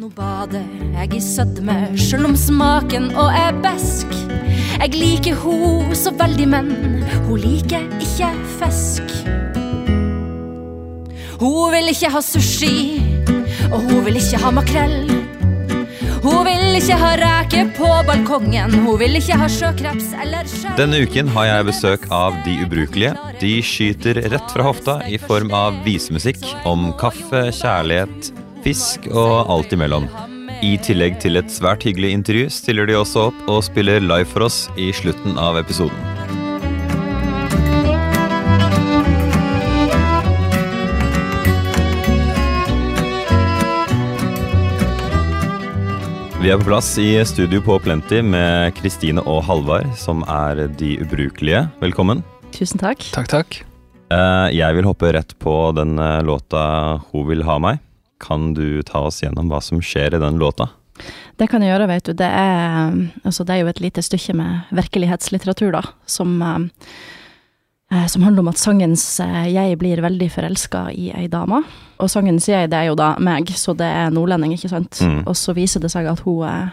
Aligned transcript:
Nå 0.00 0.08
bader 0.16 0.62
jeg 0.94 1.10
i 1.12 1.18
sødme, 1.20 1.74
sjøl 2.00 2.30
om 2.30 2.36
smaken 2.38 3.10
òg 3.20 3.34
er 3.36 3.58
besk. 3.60 4.14
Jeg 4.80 4.94
liker 4.96 5.36
ho 5.42 5.56
så 5.92 6.14
veldig, 6.16 6.46
men 6.48 6.70
hun 7.26 7.42
liker 7.42 7.84
ikke 8.00 8.30
fisk. 8.62 9.12
Hun 11.42 11.76
vil 11.76 11.92
ikke 11.92 12.14
ha 12.16 12.24
sushi, 12.24 12.72
og 13.68 13.76
hun 13.90 14.00
vil 14.08 14.16
ikke 14.22 14.40
ha 14.40 14.54
makrell. 14.62 14.96
Hun 16.24 16.48
vil 16.48 16.80
ikke 16.80 16.96
ha 17.04 17.12
reker 17.20 17.68
på 17.76 17.92
balkongen, 18.08 18.80
hun 18.80 18.96
vil 19.04 19.20
ikke 19.20 19.36
ha 19.36 19.52
sjøkreps 19.52 20.14
eller 20.16 20.48
skjell. 20.48 20.80
Denne 20.80 21.04
uken 21.04 21.28
har 21.36 21.52
jeg 21.52 21.72
besøk 21.74 22.08
av 22.08 22.40
De 22.48 22.56
ubrukelige. 22.64 23.12
De 23.44 23.58
skyter 23.60 24.24
rett 24.32 24.56
fra 24.56 24.64
hofta 24.64 25.02
i 25.04 25.20
form 25.20 25.52
av 25.52 25.84
visemusikk 25.84 26.40
om 26.64 26.94
kaffe, 27.00 27.50
kjærlighet, 27.52 28.32
fisk 28.64 29.08
og 29.10 29.50
alt 29.50 29.72
imellom. 29.76 30.08
I 30.60 30.74
tillegg 30.84 31.16
til 31.22 31.40
et 31.40 31.48
svært 31.52 31.86
hyggelig 31.86 32.12
intervju 32.18 32.50
stiller 32.52 32.88
de 32.88 32.98
også 32.98 33.30
opp 33.30 33.46
og 33.48 33.62
spiller 33.64 34.02
live 34.04 34.28
for 34.28 34.44
oss 34.44 34.66
i 34.76 34.90
slutten 34.92 35.38
av 35.40 35.56
episoden. 35.60 35.96
Vi 46.40 46.48
er 46.48 46.56
på 46.56 46.70
plass 46.70 46.94
i 46.96 47.18
studio 47.28 47.60
på 47.60 47.74
Plenty 47.84 48.22
med 48.24 48.72
Kristine 48.78 49.20
og 49.28 49.42
Halvard, 49.44 49.90
som 50.00 50.22
er 50.24 50.62
De 50.80 50.94
ubrukelige. 51.04 51.66
Velkommen. 51.82 52.22
Tusen 52.56 52.80
takk. 52.80 53.04
Takk, 53.12 53.28
takk. 53.28 53.58
Eh, 54.10 54.48
Jeg 54.56 54.74
vil 54.74 54.88
hoppe 54.88 55.12
rett 55.12 55.36
på 55.38 55.52
den 55.76 55.98
eh, 55.98 56.22
låta 56.24 57.00
'Hun 57.12 57.28
vil 57.28 57.44
ha 57.44 57.58
meg'. 57.58 57.78
Kan 58.20 58.52
du 58.54 58.82
ta 58.86 59.06
oss 59.08 59.22
gjennom 59.22 59.50
hva 59.50 59.62
som 59.64 59.80
skjer 59.82 60.16
i 60.16 60.22
den 60.22 60.38
låta? 60.40 60.68
Det 61.40 61.48
kan 61.48 61.62
jeg 61.64 61.72
gjøre, 61.72 61.88
vet 61.88 62.10
du. 62.10 62.12
Det 62.16 62.28
er, 62.28 62.92
altså, 63.24 63.46
det 63.48 63.54
er 63.54 63.62
jo 63.62 63.70
et 63.72 63.80
lite 63.80 64.04
stykke 64.04 64.36
med 64.36 64.74
virkelighetslitteratur, 64.76 65.70
da, 65.72 65.82
som, 66.04 66.34
eh, 66.42 68.06
som 68.12 68.26
handler 68.26 68.44
om 68.44 68.52
at 68.52 68.60
sangens 68.60 69.20
eh, 69.20 69.48
'Jeg 69.48 69.78
blir 69.78 70.02
veldig 70.04 70.30
forelska 70.32 70.90
i 70.92 71.10
ei 71.16 71.28
dame'. 71.28 71.64
Og 71.98 72.10
sangens 72.10 72.48
'jeg' 72.48 72.68
det 72.68 72.76
er 72.76 72.92
jo 72.92 72.94
da 72.94 73.16
meg, 73.18 73.48
så 73.48 73.72
det 73.76 73.86
er 73.88 74.10
nordlending, 74.10 74.52
ikke 74.52 74.68
sant. 74.68 75.00
Mm. 75.00 75.24
Og 75.26 75.34
så 75.36 75.54
viser 75.54 75.80
det 75.80 75.90
seg 75.90 76.06
at 76.06 76.20
hun, 76.20 76.44
eh, 76.44 76.68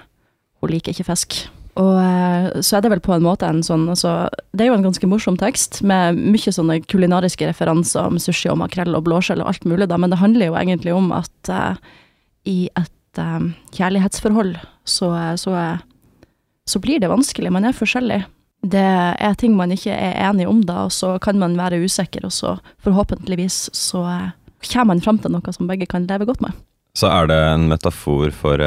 hun 0.62 0.70
liker 0.70 0.92
ikke 0.92 1.16
fisk. 1.16 1.48
Og 1.78 1.98
eh, 2.02 2.62
så 2.66 2.78
er 2.78 2.84
det 2.84 2.92
vel 2.96 3.04
på 3.06 3.14
en 3.14 3.26
måte 3.26 3.48
en 3.48 3.62
sånn 3.66 3.86
altså, 3.92 4.28
Det 4.56 4.66
er 4.66 4.72
jo 4.72 4.78
en 4.80 4.86
ganske 4.88 5.10
morsom 5.10 5.38
tekst, 5.40 5.82
med 5.86 6.18
mye 6.18 6.54
sånne 6.54 6.80
kulinariske 6.90 7.50
referanser 7.50 8.08
om 8.08 8.18
sushi 8.22 8.50
og 8.52 8.60
makrell 8.64 8.98
og 8.98 9.06
blåskjell 9.06 9.44
og 9.44 9.52
alt 9.52 9.68
mulig, 9.70 9.90
da, 9.92 10.00
men 10.02 10.14
det 10.14 10.22
handler 10.22 10.50
jo 10.50 10.58
egentlig 10.58 10.96
om 10.96 11.12
at 11.16 11.52
uh, 11.54 11.78
i 12.50 12.66
et 12.80 13.22
uh, 13.22 13.46
kjærlighetsforhold 13.78 14.56
så, 14.88 15.12
så, 15.38 15.54
så 16.66 16.82
blir 16.82 17.04
det 17.04 17.12
vanskelig. 17.12 17.52
Man 17.54 17.68
er 17.68 17.78
forskjellig. 17.78 18.24
Det 18.66 18.82
er 18.82 19.38
ting 19.38 19.54
man 19.60 19.76
ikke 19.76 19.94
er 19.94 20.18
enig 20.32 20.48
om 20.50 20.64
da, 20.66 20.88
og 20.88 20.96
så 20.96 21.14
kan 21.22 21.38
man 21.38 21.60
være 21.60 21.84
usikker, 21.84 22.26
og 22.26 22.34
så 22.34 22.58
forhåpentligvis 22.88 23.68
så 23.78 24.02
uh, 24.08 24.30
kommer 24.66 24.96
man 24.96 25.06
fram 25.06 25.22
til 25.22 25.36
noe 25.36 25.54
som 25.54 25.70
begge 25.70 25.86
kan 25.92 26.10
leve 26.10 26.26
godt 26.26 26.42
med. 26.42 26.58
Så 26.98 27.12
er 27.14 27.30
det 27.30 27.38
en 27.52 27.68
metafor 27.70 28.32
for 28.34 28.64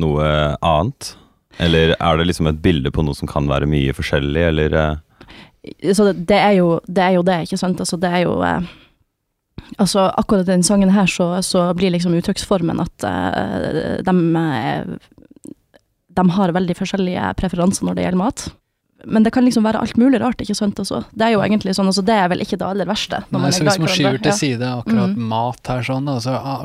noe 0.00 0.28
annet? 0.64 1.10
Eller 1.58 1.94
er 1.98 2.18
det 2.18 2.28
liksom 2.28 2.48
et 2.50 2.60
bilde 2.62 2.90
på 2.94 3.02
noe 3.02 3.18
som 3.18 3.30
kan 3.30 3.48
være 3.50 3.68
mye 3.70 3.94
forskjellig, 3.96 4.42
eller 4.52 4.76
eh, 4.78 5.94
Så 5.94 6.10
det, 6.10 6.28
det, 6.30 6.38
er 6.38 6.58
jo, 6.60 6.68
det 6.86 7.04
er 7.04 7.16
jo 7.18 7.24
det, 7.26 7.40
ikke 7.46 7.58
sant. 7.60 7.80
Altså, 7.82 7.98
det 8.00 8.12
er 8.14 8.26
jo 8.26 8.36
eh, 8.46 8.68
Altså, 9.76 10.06
akkurat 10.16 10.46
den 10.46 10.62
sangen 10.64 10.92
her, 10.94 11.06
så, 11.10 11.42
så 11.44 11.66
blir 11.76 11.90
liksom 11.92 12.14
uttrykksformen 12.16 12.78
at 12.80 13.04
eh, 13.04 13.98
de, 14.06 14.14
de 16.16 16.24
har 16.38 16.54
veldig 16.56 16.76
forskjellige 16.78 17.34
preferanser 17.36 17.84
når 17.84 17.98
det 17.98 18.06
gjelder 18.06 18.22
mat. 18.22 18.46
Men 19.04 19.26
det 19.26 19.30
kan 19.34 19.44
liksom 19.46 19.66
være 19.66 19.82
alt 19.82 19.98
mulig 20.00 20.20
rart, 20.22 20.40
ikke 20.42 20.56
sant. 20.56 20.78
Altså. 20.82 21.02
Det 21.10 21.26
er 21.26 21.36
jo 21.36 21.42
egentlig 21.44 21.74
sånn, 21.76 21.90
altså, 21.90 22.02
det 22.06 22.16
er 22.18 22.30
vel 22.32 22.42
ikke 22.42 22.58
det 22.58 22.66
aller 22.66 22.88
verste. 22.88 23.20
Når 23.28 23.34
Nei, 23.34 23.42
man 23.42 23.50
er 23.50 23.58
så 23.58 23.66
hvis 23.66 23.82
man 23.82 23.92
skyver 23.94 24.22
til 24.24 24.38
side 24.40 24.70
akkurat 24.80 25.14
mm. 25.14 25.26
mat 25.34 25.72
her 25.74 25.84
sånn, 25.90 26.10
altså 26.14 26.32
så 26.32 26.38
ah, 26.38 26.64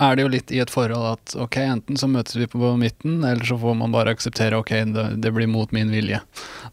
er 0.00 0.16
det 0.16 0.22
jo 0.24 0.30
litt 0.32 0.50
i 0.56 0.60
et 0.62 0.70
forhold 0.72 1.06
at 1.12 1.34
ok, 1.36 1.56
enten 1.60 1.98
så 2.00 2.08
møtes 2.08 2.36
vi 2.40 2.46
på 2.50 2.72
midten, 2.80 3.20
eller 3.24 3.44
så 3.44 3.58
får 3.60 3.76
man 3.76 3.92
bare 3.92 4.14
akseptere 4.16 4.58
ok, 4.58 4.72
det, 4.96 5.04
det 5.20 5.32
blir 5.36 5.46
mot 5.50 5.70
min 5.76 5.90
vilje. 5.92 6.20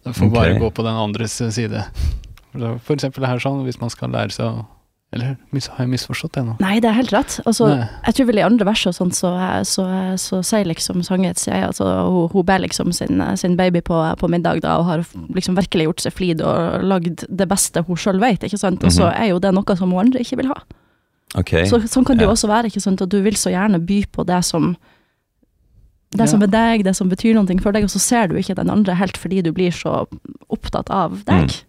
Det 0.06 0.16
får 0.16 0.32
bare 0.34 0.56
gå 0.62 0.72
på 0.72 0.86
den 0.88 0.96
andres 0.96 1.36
side. 1.54 1.84
For 2.58 2.96
eksempel 2.96 3.28
her 3.28 3.40
sånn, 3.44 3.64
hvis 3.68 3.80
man 3.84 3.92
skal 3.94 4.10
lære 4.16 4.34
seg 4.34 4.48
å 4.50 4.66
Eller 5.16 5.38
har 5.54 5.78
jeg 5.86 5.88
misforstått 5.88 6.34
det 6.36 6.42
nå? 6.44 6.54
Nei, 6.60 6.82
det 6.84 6.90
er 6.90 6.96
helt 6.98 7.14
rett. 7.16 7.38
Altså, 7.48 7.70
Nei. 7.72 7.86
jeg 8.10 8.16
tror 8.18 8.26
vel 8.28 8.40
i 8.42 8.44
andre 8.44 8.66
vers 8.68 8.82
og 8.90 8.96
sånn, 8.98 9.14
så, 9.16 9.30
så, 9.64 9.86
så 10.20 10.42
sier 10.44 10.68
liksom 10.68 11.00
sangets 11.08 11.46
jeg, 11.48 11.64
altså 11.64 11.86
hun, 12.10 12.26
hun 12.34 12.44
ber 12.50 12.60
liksom 12.66 12.92
sin, 12.92 13.22
sin 13.40 13.56
baby 13.56 13.80
på, 13.88 13.96
på 14.20 14.28
middag 14.34 14.60
da, 14.66 14.74
og 14.82 14.90
har 14.90 15.06
liksom 15.38 15.56
virkelig 15.56 15.88
gjort 15.88 16.04
seg 16.04 16.18
flid 16.18 16.44
og 16.44 16.84
lagd 16.84 17.24
det 17.30 17.48
beste 17.48 17.86
hun 17.88 17.96
sjøl 18.04 18.20
vet, 18.20 18.44
ikke 18.50 18.60
sant. 18.60 18.84
Og 18.84 18.92
så 18.92 19.08
Mhm. 19.08 19.16
er 19.24 19.32
jo 19.32 19.40
det 19.48 19.54
noe 19.56 19.78
som 19.80 19.96
hun 19.96 20.04
andre 20.04 20.20
ikke 20.26 20.42
vil 20.42 20.52
ha. 20.52 20.60
Ok. 21.38 21.54
Så, 21.70 21.80
sånn 21.88 22.06
kan 22.06 22.18
det 22.18 22.26
jo 22.26 22.30
Ja. 22.32 22.34
også 22.36 22.48
være, 22.50 22.66
ikke 22.72 22.82
sant. 22.82 23.02
Og 23.02 23.10
du 23.10 23.22
vil 23.22 23.34
så 23.38 23.52
gjerne 23.54 23.80
by 23.86 24.04
på 24.12 24.26
det 24.26 24.44
som 24.46 24.76
det 26.12 26.20
Ja. 26.24 26.26
som 26.26 26.42
er 26.42 26.48
deg, 26.48 26.84
det 26.86 26.96
som 26.96 27.10
betyr 27.10 27.34
noe 27.36 27.60
for 27.62 27.72
deg, 27.74 27.84
og 27.84 27.90
så 27.90 28.00
ser 28.00 28.28
du 28.28 28.36
ikke 28.36 28.56
den 28.56 28.70
andre 28.70 28.96
helt 28.96 29.18
fordi 29.18 29.42
du 29.44 29.52
blir 29.52 29.72
så 29.72 30.08
opptatt 30.50 30.90
av 30.90 31.24
deg. 31.26 31.48
Mm. 31.50 31.64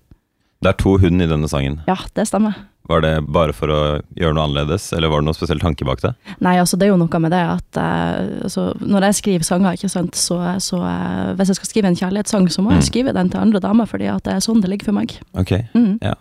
Det 0.63 0.69
er 0.69 0.73
to 0.79 0.97
hund 0.99 1.21
i 1.23 1.27
denne 1.27 1.49
sangen. 1.49 1.81
Ja, 1.87 1.97
det 2.15 2.27
stemmer. 2.29 2.55
Var 2.89 3.01
det 3.03 3.27
bare 3.31 3.53
for 3.53 3.67
å 3.69 3.81
gjøre 4.17 4.35
noe 4.35 4.47
annerledes, 4.49 4.93
eller 4.97 5.11
var 5.11 5.21
det 5.21 5.27
noe 5.27 5.35
spesiell 5.35 5.59
tanke 5.61 5.85
bak 5.85 6.01
det? 6.01 6.15
Nei, 6.41 6.57
altså 6.57 6.79
det 6.79 6.87
er 6.89 6.93
jo 6.95 6.97
noe 6.97 7.19
med 7.21 7.31
det 7.31 7.43
at 7.45 7.77
uh, 7.77 8.41
altså, 8.45 8.73
når 8.81 9.01
jeg 9.11 9.15
skriver 9.21 9.45
sanger, 9.45 9.73
ikke 9.77 9.91
sant, 9.91 10.15
så, 10.15 10.39
så 10.59 10.79
uh, 10.81 11.35
hvis 11.37 11.49
jeg 11.49 11.57
skal 11.57 11.69
skrive 11.69 11.85
en 11.91 11.97
kjærlighetssang, 11.99 12.49
så 12.49 12.63
må 12.63 12.71
Mm. 12.71 12.79
jeg 12.81 12.89
skrive 12.89 13.13
den 13.13 13.29
til 13.29 13.41
andre 13.41 13.61
damer, 13.61 13.87
fordi 13.87 14.07
at 14.09 14.23
det 14.25 14.33
er 14.35 14.41
sånn 14.41 14.63
det 14.63 14.71
ligger 14.71 14.85
for 14.87 14.93
meg. 14.93 15.19
Ok, 15.37 15.53
Mm. 15.75 15.99
Ja. 16.01 16.15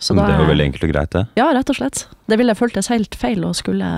Så 0.00 0.14
da, 0.16 0.24
det 0.30 0.38
var 0.40 0.48
veldig 0.48 0.64
enkelt 0.70 0.86
og 0.86 0.92
greit, 0.94 1.10
det. 1.12 1.22
Ja, 1.36 1.50
rett 1.52 1.70
og 1.70 1.76
slett. 1.76 2.06
Det 2.30 2.38
ville 2.40 2.54
føltes 2.56 2.88
helt 2.88 3.14
feil 3.20 3.44
å 3.44 3.52
skulle 3.56 3.90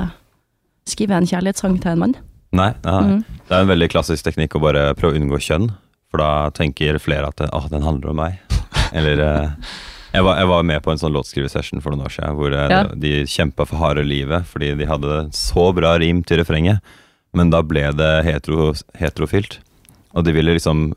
skrive 0.90 1.14
en 1.14 1.28
kjærlighetssang 1.30 1.76
til 1.82 1.92
en 1.94 2.00
mann. 2.02 2.16
Nei, 2.52 2.72
nei, 2.84 2.92
nei. 2.98 3.14
Mm. 3.22 3.38
det 3.48 3.54
er 3.56 3.62
en 3.64 3.70
veldig 3.70 3.88
klassisk 3.94 4.26
teknikk 4.26 4.58
å 4.58 4.62
bare 4.64 4.82
prøve 4.98 5.14
å 5.14 5.20
unngå 5.22 5.38
kjønn, 5.40 5.70
for 6.12 6.20
da 6.20 6.50
tenker 6.52 6.98
flere 7.00 7.30
at 7.30 7.40
åh, 7.48 7.68
den 7.72 7.86
handler 7.86 8.10
om 8.12 8.18
meg. 8.20 8.40
Eller 8.98 9.22
eh, 9.24 9.70
jeg, 10.12 10.24
var, 10.26 10.36
jeg 10.42 10.50
var 10.50 10.66
med 10.68 10.82
på 10.84 10.92
en 10.92 11.00
sånn 11.00 11.14
låtskriversession 11.14 11.80
for 11.80 11.94
noen 11.94 12.04
år 12.10 12.12
siden, 12.16 12.34
hvor 12.36 12.52
eh, 12.58 12.66
Ja. 12.74 12.82
de 12.92 13.12
kjempa 13.30 13.64
for 13.70 13.80
harde 13.80 14.04
livet 14.04 14.44
fordi 14.50 14.74
de 14.76 14.90
hadde 14.90 15.22
så 15.38 15.70
bra 15.76 15.94
rim 16.02 16.20
til 16.28 16.42
refrenget, 16.42 16.82
men 17.32 17.48
da 17.54 17.62
ble 17.64 17.86
det 17.96 18.10
hetero, 18.26 18.72
heterofilt. 19.00 19.60
Og 20.12 20.26
de 20.26 20.34
ville 20.36 20.52
liksom 20.58 20.90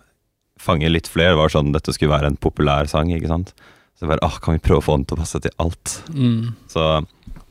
fange 0.59 0.89
litt 0.91 1.07
flere. 1.07 1.31
Det 1.37 1.39
var 1.39 1.53
sånn 1.53 1.71
dette 1.71 1.93
skulle 1.95 2.11
være 2.11 2.33
en 2.33 2.41
populær 2.41 2.89
sang, 2.91 3.13
ikke 3.15 3.29
sant. 3.31 3.53
Så 3.95 4.07
bare, 4.09 4.19
åh, 4.27 4.39
kan 4.43 4.57
vi 4.57 4.59
prøve 4.59 4.81
å 4.81 4.83
få 4.83 4.97
den 4.97 5.05
til 5.07 5.15
å 5.15 5.21
passe 5.21 5.39
til 5.39 5.53
alt? 5.63 5.93
Mm. 6.11 6.49
Så, 6.71 6.83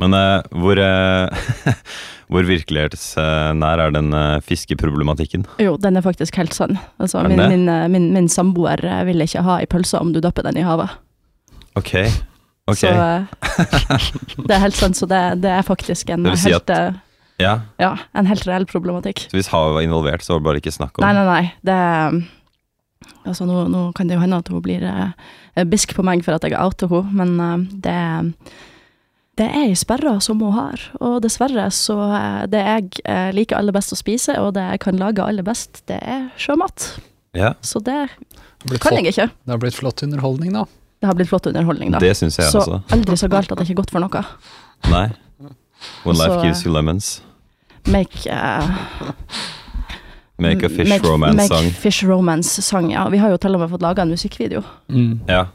men 0.02 0.16
eh, 0.18 0.42
hvor, 0.60 0.76
eh, 0.76 1.46
hvor 2.32 2.44
virkelighetsnær 2.48 3.80
er 3.86 3.94
den 3.94 4.10
eh, 4.12 4.40
fiskeproblematikken? 4.44 5.46
Jo, 5.62 5.76
den 5.80 5.96
er 5.96 6.04
faktisk 6.04 6.36
helt 6.40 6.52
sann. 6.56 6.76
Altså, 7.00 7.22
min, 7.28 7.40
det? 7.40 7.48
min, 7.54 7.64
eh, 7.72 7.86
min, 7.92 8.10
min 8.12 8.28
samboer 8.28 8.84
eh, 8.84 9.00
vil 9.08 9.24
ikke 9.24 9.44
ha 9.46 9.56
ei 9.62 9.70
pølse 9.72 10.00
om 10.04 10.12
du 10.12 10.20
dapper 10.24 10.44
den 10.50 10.60
i 10.60 10.66
havet. 10.68 10.92
Ok, 11.80 11.94
ok. 12.70 12.76
Så 12.84 12.92
eh, 12.92 13.24
det 14.46 14.54
er 14.58 14.62
helt 14.66 14.76
sant, 14.78 15.00
så 15.00 15.08
det, 15.10 15.22
det 15.42 15.50
er 15.56 15.64
faktisk 15.66 16.12
en 16.14 16.28
Det 16.28 16.36
vil 16.36 16.42
si 16.44 16.52
helt, 16.52 16.68
at- 16.70 16.76
eh, 16.94 17.00
Ja, 17.42 17.56
ja, 17.82 17.94
en 18.14 18.28
helt 18.30 18.44
reell 18.46 18.62
problematikk. 18.70 19.24
så 19.32 19.40
hvis 19.40 19.48
havet 19.50 19.74
var 19.80 19.82
involvert, 19.88 20.22
så 20.22 20.36
var 20.36 20.42
det 20.44 20.46
bare 20.52 20.60
ikke 20.62 20.76
snakk 20.76 21.00
om 21.00 21.08
Nei, 21.08 21.14
nei, 21.16 21.24
nei. 21.26 21.44
Det 21.66 21.78
Altså, 23.24 23.46
nå, 23.48 23.64
nå 23.72 23.86
kan 23.96 24.08
det 24.08 24.18
jo 24.18 24.20
hende 24.20 24.38
at 24.42 24.48
hun 24.52 24.62
blir 24.64 24.84
eh, 24.84 25.64
bisk 25.70 25.94
på 25.96 26.04
meg 26.04 26.24
for 26.26 26.36
at 26.36 26.44
jeg 26.44 26.56
outer 26.60 26.90
henne, 26.92 27.12
men 27.24 27.40
eh, 27.40 27.66
det 27.88 27.98
det 29.34 29.48
er 29.50 29.64
ei 29.66 29.74
sperre 29.74 30.12
som 30.22 30.38
hun 30.38 30.52
har, 30.54 30.78
og 31.02 31.16
dessverre 31.24 31.64
så 31.74 31.96
eh, 32.14 32.42
Det 32.52 32.60
jeg 32.60 33.00
eh, 33.10 33.32
liker 33.34 33.58
aller 33.58 33.74
best 33.74 33.90
å 33.90 33.98
spise, 33.98 34.36
og 34.38 34.52
det 34.54 34.62
jeg 34.68 34.82
kan 34.84 35.00
lage 35.00 35.24
aller 35.24 35.42
best, 35.46 35.82
det 35.90 35.98
er 35.98 36.28
sjømat. 36.38 36.92
Ja, 37.34 37.54
Så 37.60 37.80
det 37.82 37.96
Det, 38.68 38.78
kan 38.80 38.94
jeg 38.94 39.10
ikke. 39.10 39.26
det 39.44 39.50
har 39.50 39.58
blitt 39.58 39.74
flott 39.74 40.02
underholdning, 40.06 40.52
da. 40.54 40.64
Det 41.02 41.08
har 41.10 41.18
blitt 41.18 41.28
flott 41.28 41.46
underholdning, 41.50 41.90
da. 41.92 41.98
det 41.98 42.14
syns 42.16 42.38
jeg 42.38 42.46
så 42.52 42.62
også. 42.62 42.78
aldri 42.94 43.16
så 43.18 43.28
galt 43.28 43.50
at 43.50 43.58
det 43.58 43.66
ikke 43.66 43.74
er 43.74 43.82
godt 43.82 43.90
for 43.96 44.04
noe. 44.06 44.22
Nei. 44.88 45.08
When 46.04 46.16
life 46.16 46.30
Så, 46.32 46.42
gives 46.44 46.62
you 46.64 46.72
lemons, 46.72 47.22
Make 47.90 48.30
eh, 48.30 48.70
make 50.38 50.66
a 50.66 50.68
fish 50.68 50.88
make, 50.88 51.04
romance 51.06 51.50
make. 51.50 51.74
Fish 51.80 52.02
romance-sang, 52.04 52.90
ja. 52.92 53.06
Vi 53.12 53.20
har 53.22 53.34
jo 53.34 53.38
til 53.40 53.54
og 53.54 53.64
med 53.64 53.72
fått 53.72 53.84
laga 53.84 54.02
en 54.02 54.14
musikkvideo. 54.14 54.64
Mm. 54.88 55.20
Ja, 55.30 55.46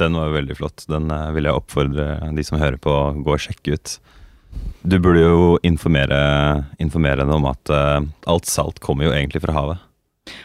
den 0.00 0.16
var 0.18 0.32
veldig 0.32 0.56
flott. 0.56 0.86
Den 0.90 1.10
eh, 1.12 1.28
vil 1.36 1.48
jeg 1.48 1.60
oppfordre 1.60 2.08
de 2.36 2.44
som 2.46 2.60
hører 2.60 2.80
på, 2.80 2.92
å 2.92 3.12
gå 3.20 3.36
og 3.36 3.44
sjekke 3.44 3.76
ut. 3.76 3.96
Du 4.82 4.98
burde 4.98 5.22
jo 5.22 5.56
informere, 5.64 6.18
informere 6.82 7.22
henne 7.22 7.38
om 7.38 7.46
at 7.48 7.70
uh, 7.72 8.02
alt 8.28 8.48
salt 8.50 8.82
kommer 8.84 9.06
jo 9.08 9.14
egentlig 9.14 9.40
fra 9.44 9.54
havet. 9.56 9.84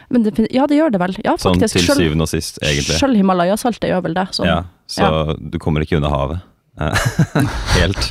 Men 0.08 0.24
det, 0.24 0.46
ja, 0.54 0.66
det 0.70 0.78
gjør 0.78 0.94
det 0.94 1.00
vel. 1.02 1.16
Ja, 1.26 1.34
Sånn 1.40 1.60
til 1.60 1.70
syvende 1.70 2.24
og 2.24 2.30
sist, 2.30 2.60
egentlig. 2.62 2.96
Sjøl 2.98 3.18
Himalaya-saltet 3.18 3.90
gjør 3.90 4.06
vel 4.08 4.16
det. 4.16 4.26
Sånn. 4.34 4.48
Ja, 4.48 4.62
så 4.90 5.36
du 5.38 5.58
kommer 5.62 5.84
ikke 5.84 5.98
unna 6.00 6.10
havet. 6.12 6.46
Eh, 6.80 7.06
Helt. 7.78 8.10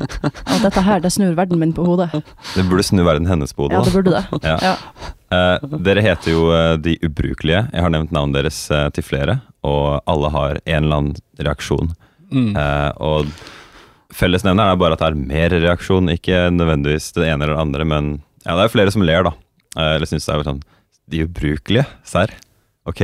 Ja, 0.00 0.58
dette 0.62 0.84
her, 0.84 1.02
det 1.04 1.12
snur 1.14 1.34
verden 1.38 1.60
min 1.60 1.74
på 1.76 1.84
hodet. 1.86 2.10
Det 2.56 2.64
burde 2.70 2.84
snu 2.86 3.02
verden 3.04 3.28
hennes 3.28 3.52
på 3.52 3.66
hodet. 3.66 3.78
Ja, 3.78 3.84
det 3.86 3.96
burde 3.96 4.14
det. 4.16 4.24
Ja. 4.48 4.56
Ja. 4.62 4.76
Eh, 5.32 5.66
dere 5.84 6.04
heter 6.04 6.34
jo 6.34 6.46
uh, 6.52 6.76
De 6.80 6.98
ubrukelige. 7.04 7.66
Jeg 7.72 7.84
har 7.84 7.92
nevnt 7.92 8.12
navnet 8.12 8.40
deres 8.42 8.64
uh, 8.72 8.88
til 8.92 9.04
flere, 9.06 9.40
og 9.64 10.00
alle 10.10 10.32
har 10.34 10.62
en 10.64 10.82
eller 10.84 11.02
annen 11.02 11.20
reaksjon. 11.40 11.94
Mm. 12.32 12.52
Eh, 12.56 12.90
og 13.02 13.30
fellesnevneren 14.16 14.72
er 14.72 14.80
bare 14.80 14.96
at 14.96 15.02
det 15.02 15.10
er 15.10 15.20
mer 15.20 15.56
reaksjon, 15.66 16.10
ikke 16.12 16.46
nødvendigvis 16.54 17.12
det 17.16 17.28
ene 17.28 17.44
eller 17.44 17.56
det 17.56 17.64
andre, 17.66 17.88
men 17.88 18.12
ja, 18.44 18.56
det 18.56 18.64
er 18.64 18.72
flere 18.72 18.94
som 18.94 19.04
ler, 19.06 19.28
da. 19.28 19.34
Eh, 19.76 19.96
eller 19.96 20.08
syns 20.08 20.26
det 20.28 20.34
er 20.34 20.48
sånn 20.48 20.64
De 21.12 21.22
ubrukelige? 21.26 21.86
Serr? 22.08 22.32
Ok. 22.88 23.02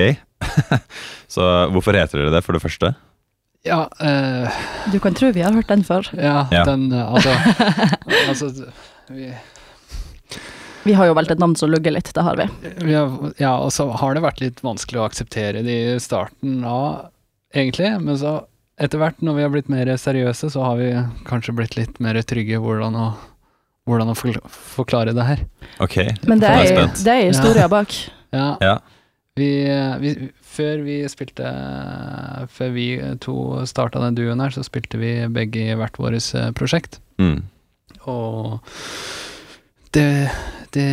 Så 1.35 1.45
hvorfor 1.75 1.97
heter 1.97 2.23
dere 2.23 2.35
det, 2.35 2.45
for 2.47 2.57
det 2.57 2.65
første? 2.65 2.95
Ja, 3.67 3.89
eh, 4.01 4.51
Du 4.93 4.99
kan 5.03 5.15
tro 5.15 5.31
vi 5.35 5.43
har 5.43 5.53
hørt 5.53 5.69
den 5.69 5.83
før. 5.85 6.07
ja, 6.15 6.47
Ja. 6.53 6.65
den 6.65 6.93
eh, 6.93 7.13
Altså, 7.13 7.33
altså 8.29 8.71
vi, 9.11 9.33
Vi 10.85 10.93
har 10.97 11.07
jo 11.11 11.15
valgt 11.19 11.31
et 11.35 11.41
navn 11.43 11.57
som 11.59 11.71
lugger 11.71 11.93
litt, 11.93 12.13
det 12.15 12.23
har 12.25 12.37
vi. 12.39 12.47
vi 12.85 12.95
har, 12.95 13.33
Ja, 13.39 13.57
og 13.59 13.73
så 13.75 13.91
har 13.93 14.15
det 14.15 14.23
vært 14.25 14.41
litt 14.41 14.63
vanskelig 14.65 15.01
å 15.03 15.09
akseptere 15.09 15.63
det 15.67 15.79
i 15.97 15.99
starten 16.01 16.63
av, 16.65 17.09
egentlig. 17.55 17.91
Men 18.01 18.17
så 18.21 18.37
etter 18.81 18.99
hvert, 19.03 19.19
når 19.21 19.35
vi 19.37 19.43
har 19.43 19.51
blitt 19.51 19.69
mer 19.69 19.91
seriøse, 19.99 20.51
så 20.55 20.63
har 20.65 20.77
vi 20.79 20.93
kanskje 21.29 21.53
blitt 21.59 21.75
litt 21.77 21.99
mer 22.01 22.15
trygge 22.23 22.61
hvordan 22.63 22.95
å, 22.97 23.09
hvordan 23.91 24.13
å 24.15 24.17
forklare 24.17 25.13
det 25.17 25.27
her. 25.27 25.43
Ok, 25.83 25.99
Men 26.31 26.39
det 26.41 26.49
er 26.55 26.73
er, 26.79 26.87
det 26.95 27.17
er 27.17 27.27
historia 27.27 27.69
bak. 27.69 27.93
Ja, 28.33 28.57
Ja. 28.63 28.79
Vi, 29.39 29.51
vi 30.03 30.15
Før 30.45 30.83
vi 30.87 30.99
spilte 31.11 31.53
Før 32.55 32.73
vi 32.75 32.89
to 33.25 33.37
starta 33.69 34.03
den 34.03 34.19
duoen 34.19 34.43
her, 34.43 34.55
så 34.55 34.65
spilte 34.67 35.01
vi 35.01 35.13
begge 35.33 35.71
i 35.71 35.79
hvert 35.79 35.99
vårt 36.01 36.33
eh, 36.35 36.51
prosjekt. 36.57 36.99
Mm. 37.23 37.43
Og 38.11 38.59
det, 39.95 40.07
det 40.75 40.89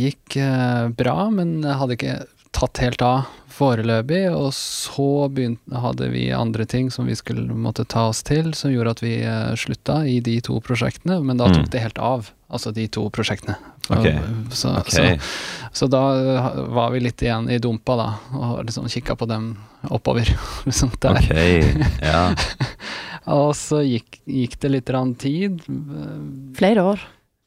gikk 0.00 0.38
eh, 0.40 0.88
bra, 0.96 1.16
men 1.34 1.60
hadde 1.66 1.98
ikke 1.98 2.16
tatt 2.54 2.78
helt 2.82 3.02
av 3.04 3.26
foreløpig. 3.54 4.22
Og 4.34 4.50
så 4.56 5.06
begynte, 5.30 5.78
hadde 5.82 6.08
vi 6.14 6.28
andre 6.34 6.66
ting 6.70 6.90
som 6.94 7.06
vi 7.10 7.16
skulle 7.18 7.54
måtte 7.54 7.84
ta 7.90 8.08
oss 8.10 8.22
til, 8.26 8.52
som 8.58 8.72
gjorde 8.72 8.96
at 8.96 9.02
vi 9.04 9.14
eh, 9.22 9.52
slutta 9.58 10.00
i 10.10 10.18
de 10.24 10.38
to 10.44 10.60
prosjektene. 10.64 11.20
Men 11.22 11.38
da 11.40 11.50
Mm. 11.50 11.54
tok 11.60 11.70
det 11.74 11.82
helt 11.84 11.98
av, 11.98 12.30
altså 12.50 12.72
de 12.74 12.86
to 12.88 13.08
prosjektene. 13.14 13.56
Okay. 13.90 14.16
Så, 14.50 14.70
okay. 14.80 15.18
så, 15.18 15.82
så 15.84 15.86
da 15.92 16.02
eh, 16.16 16.48
var 16.74 16.90
vi 16.94 17.02
litt 17.04 17.22
igjen 17.22 17.50
i 17.52 17.58
dumpa, 17.60 17.96
da, 18.00 18.08
og 18.32 18.64
liksom 18.64 18.88
kikka 18.88 19.16
på 19.20 19.28
dem 19.28 19.52
oppover. 19.92 20.30
liksom 20.66 20.90
der. 21.00 21.18
Okay. 21.20 21.84
ja. 22.02 22.30
Og 23.34 23.54
så 23.56 23.78
gikk, 23.80 24.18
gikk 24.28 24.58
det 24.60 24.68
litt 24.68 24.90
tid, 25.18 25.62
eh, 25.64 26.18
Flere 26.58 26.82
år. 26.84 27.00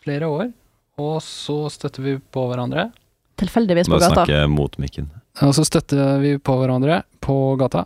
flere 0.03 0.25
år, 0.25 0.47
og 0.97 1.19
så 1.21 1.67
støtter 1.69 2.01
vi 2.01 2.15
på 2.33 2.47
hverandre. 2.49 2.87
Tilfeldigvis 3.37 3.87
på 3.89 3.99
gata. 3.99 4.23
snakke 4.25 4.47
mot 4.49 4.77
mikken. 4.81 5.09
Og 5.45 5.53
så 5.53 5.63
støtter 5.67 6.19
vi 6.23 6.35
på 6.41 6.55
hverandre 6.57 7.03
på 7.21 7.35
gata, 7.59 7.85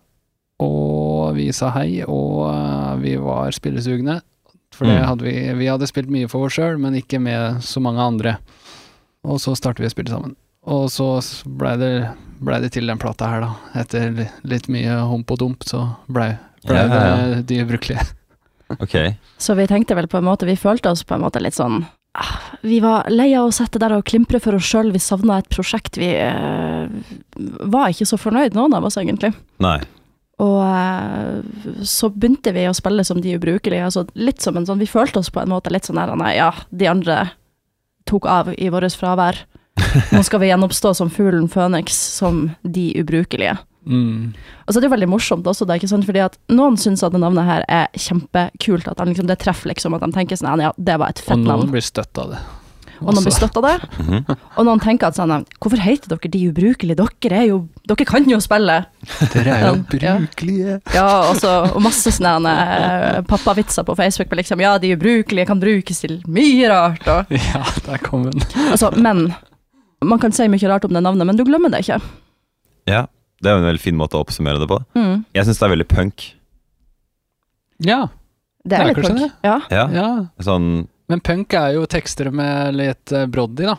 og 0.62 1.36
vi 1.36 1.50
sa 1.56 1.72
hei, 1.76 2.04
og 2.06 2.46
eh, 2.54 2.96
vi 3.02 3.16
var 3.20 3.52
spillesugne. 3.56 4.22
For 4.72 4.86
det 4.88 5.02
Mm. 5.02 5.06
hadde 5.10 5.24
vi, 5.28 5.34
vi 5.60 5.66
hadde 5.68 5.88
spilt 5.90 6.08
mye 6.10 6.30
for 6.32 6.46
oss 6.48 6.54
sjøl, 6.56 6.78
men 6.80 6.96
ikke 6.96 7.20
med 7.20 7.60
så 7.62 7.82
mange 7.84 8.00
andre. 8.00 8.38
Og 9.28 9.38
så 9.44 9.52
startet 9.58 9.84
vi 9.84 9.90
å 9.90 9.92
spille 9.94 10.10
sammen. 10.14 10.36
Og 10.64 10.88
så 10.90 11.10
blei 11.46 11.76
det, 11.78 11.90
ble 12.40 12.62
det 12.62 12.72
til 12.72 12.88
den 12.88 12.98
plata 13.02 13.28
her, 13.28 13.42
da. 13.42 13.52
Etter 13.82 14.30
litt 14.48 14.70
mye 14.72 14.96
hump 15.10 15.30
og 15.32 15.38
dump, 15.44 15.64
så 15.68 15.84
blei 16.08 16.38
ble 16.64 16.76
Ja, 16.78 16.86
ja, 16.88 17.04
ja. 17.04 17.36
det 17.42 17.46
de 17.48 17.64
ubrukelige. 17.66 18.08
Ok, 18.80 18.94
Så 19.38 19.52
vi 19.58 19.66
tenkte 19.68 19.96
vel 19.98 20.08
på 20.08 20.18
en 20.22 20.24
måte, 20.24 20.46
vi 20.48 20.56
følte 20.56 20.88
oss 20.94 21.04
på 21.04 21.16
en 21.18 21.22
måte 21.26 21.42
litt 21.44 21.54
sånn 21.58 21.82
Vi 22.62 22.80
var 22.84 23.08
lei 23.10 23.32
av 23.40 23.48
å 23.48 23.56
sitte 23.56 23.80
der 23.82 23.96
og 23.96 24.06
klimpre 24.06 24.42
for 24.44 24.58
oss 24.58 24.68
sjøl, 24.68 24.92
vi 24.92 25.00
savna 25.02 25.40
et 25.40 25.50
prosjekt. 25.52 25.98
Vi 25.98 26.12
eh, 26.12 26.92
var 27.72 27.94
ikke 27.94 28.08
så 28.10 28.20
fornøyd, 28.20 28.58
noen 28.58 28.76
av 28.78 28.88
oss 28.90 29.00
egentlig. 29.02 29.34
nei. 29.64 29.80
Og 30.42 30.58
eh, 30.66 31.42
så 31.86 32.10
begynte 32.10 32.54
vi 32.56 32.66
å 32.66 32.74
spille 32.74 33.06
som 33.06 33.22
de 33.22 33.36
ubrukelige. 33.38 33.86
Altså 33.86 34.08
litt 34.18 34.42
som 34.42 34.58
en 34.58 34.66
sånn, 34.66 34.82
vi 34.82 34.90
følte 34.90 35.22
oss 35.22 35.30
på 35.34 35.42
en 35.44 35.52
måte 35.54 35.74
litt 35.74 35.86
sånn 35.86 36.00
der 36.02 36.14
nei, 36.18 36.34
ja, 36.40 36.50
de 36.70 36.90
andre 36.90 37.18
tok 38.10 38.26
av 38.26 38.50
i 38.58 38.72
vårt 38.74 38.98
fravær. 38.98 39.44
Nå 40.16 40.24
skal 40.26 40.42
vi 40.42 40.50
gjenoppstå 40.50 40.96
som 40.98 41.12
fuglen 41.14 41.48
Føniks, 41.52 41.98
som 42.18 42.50
de 42.62 42.90
ubrukelige. 43.00 43.60
Mm. 43.86 44.34
Og 44.68 44.70
så 44.74 44.78
er 44.78 44.82
det 44.84 44.90
jo 44.92 44.96
veldig 44.96 45.10
morsomt 45.10 45.48
også, 45.50 45.66
da, 45.66 45.74
ikke 45.80 45.90
sant? 45.90 46.06
fordi 46.06 46.22
at 46.22 46.38
noen 46.54 46.76
syns 46.78 47.02
at 47.04 47.12
det 47.16 47.22
navnet 47.24 47.46
her 47.48 47.64
er 47.68 47.88
kjempekult, 47.98 48.88
at 48.88 49.00
liksom, 49.08 49.28
det 49.28 49.40
treffer 49.42 49.72
liksom, 49.74 49.96
at 49.98 50.02
de 50.06 50.12
tenker 50.14 50.38
sånn, 50.38 50.62
ja, 50.62 50.72
det 50.78 51.00
var 51.02 51.10
et 51.10 51.22
Og 51.24 51.26
fett 51.32 51.38
noen 51.42 51.48
navn. 51.66 51.72
blir 51.74 51.82
støtt 51.82 52.18
av 52.22 52.30
det. 52.36 52.42
Og 53.02 53.16
noen 53.16 53.24
blir 53.26 53.32
Også. 53.34 53.48
støtt 53.48 53.56
av 53.58 53.64
det, 53.66 53.90
Mhm. 54.06 54.36
og 54.58 54.66
noen 54.68 54.80
tenker 54.84 55.08
at 55.10 55.16
sånn, 55.18 55.32
hvorfor 55.58 55.80
heter 55.82 56.12
dere 56.14 56.30
de 56.30 56.42
ubrukelige? 56.52 56.96
Dere 57.26 57.40
er 57.40 57.48
jo, 57.50 57.56
dere 57.90 58.06
kan 58.06 58.28
jo 58.30 58.38
spille. 58.40 58.76
Dere 59.34 59.56
er 59.56 59.64
jo 59.66 59.72
ubrukelige 59.82 60.14
brukelige. 60.20 60.76
Ja, 60.94 61.08
og, 61.32 61.40
så, 61.42 61.56
og 61.74 61.82
masse 61.82 62.14
sånne 62.14 62.54
eh, 62.54 63.22
pappavitser 63.26 63.84
på 63.88 63.96
Facebook 63.98 64.30
med 64.30 64.44
liksom, 64.44 64.62
ja, 64.62 64.76
de 64.78 64.94
ubrukelige 64.94 65.48
kan 65.50 65.60
brukes 65.60 66.04
til 66.06 66.20
mye 66.30 66.70
rart, 66.70 67.08
og 67.10 67.34
Ja, 67.50 67.64
der 67.90 67.98
kom 68.06 68.30
den. 68.30 68.46
altså, 68.70 68.92
men, 68.94 69.32
man 70.06 70.20
kan 70.22 70.32
si 70.32 70.46
mye 70.48 70.70
rart 70.70 70.86
om 70.86 70.94
det 70.94 71.02
navnet, 71.02 71.26
men 71.26 71.36
du 71.36 71.44
glemmer 71.50 71.74
det 71.74 71.82
ikke. 71.88 71.98
Ja, 72.86 73.08
det 73.42 73.50
er 73.50 73.58
jo 73.58 73.62
en 73.64 73.70
veldig 73.72 73.82
fin 73.82 73.98
måte 73.98 74.18
å 74.18 74.24
oppsummere 74.24 74.62
det 74.62 74.68
på. 74.70 74.78
Mm. 74.98 75.24
Jeg 75.34 75.48
syns 75.48 75.60
det 75.62 75.66
er 75.68 75.74
veldig 75.76 75.88
punk. 75.92 76.28
Ja, 77.82 78.02
Det 78.64 78.78
er 78.78 78.84
Det 78.86 78.92
er 78.92 78.94
litt 78.94 79.08
punk. 79.08 79.20
det. 79.20 79.32
Ja. 79.48 79.56
Ja, 79.74 79.86
ja. 79.90 80.10
sånn 80.46 80.88
Men 81.10 81.20
punk 81.26 81.54
er 81.58 81.74
jo 81.74 81.86
tekster 81.90 82.30
med 82.32 82.76
litt 82.78 83.06
broddy, 83.10 83.32
brodd 83.34 83.60
i, 83.60 83.66
da. 83.66 83.78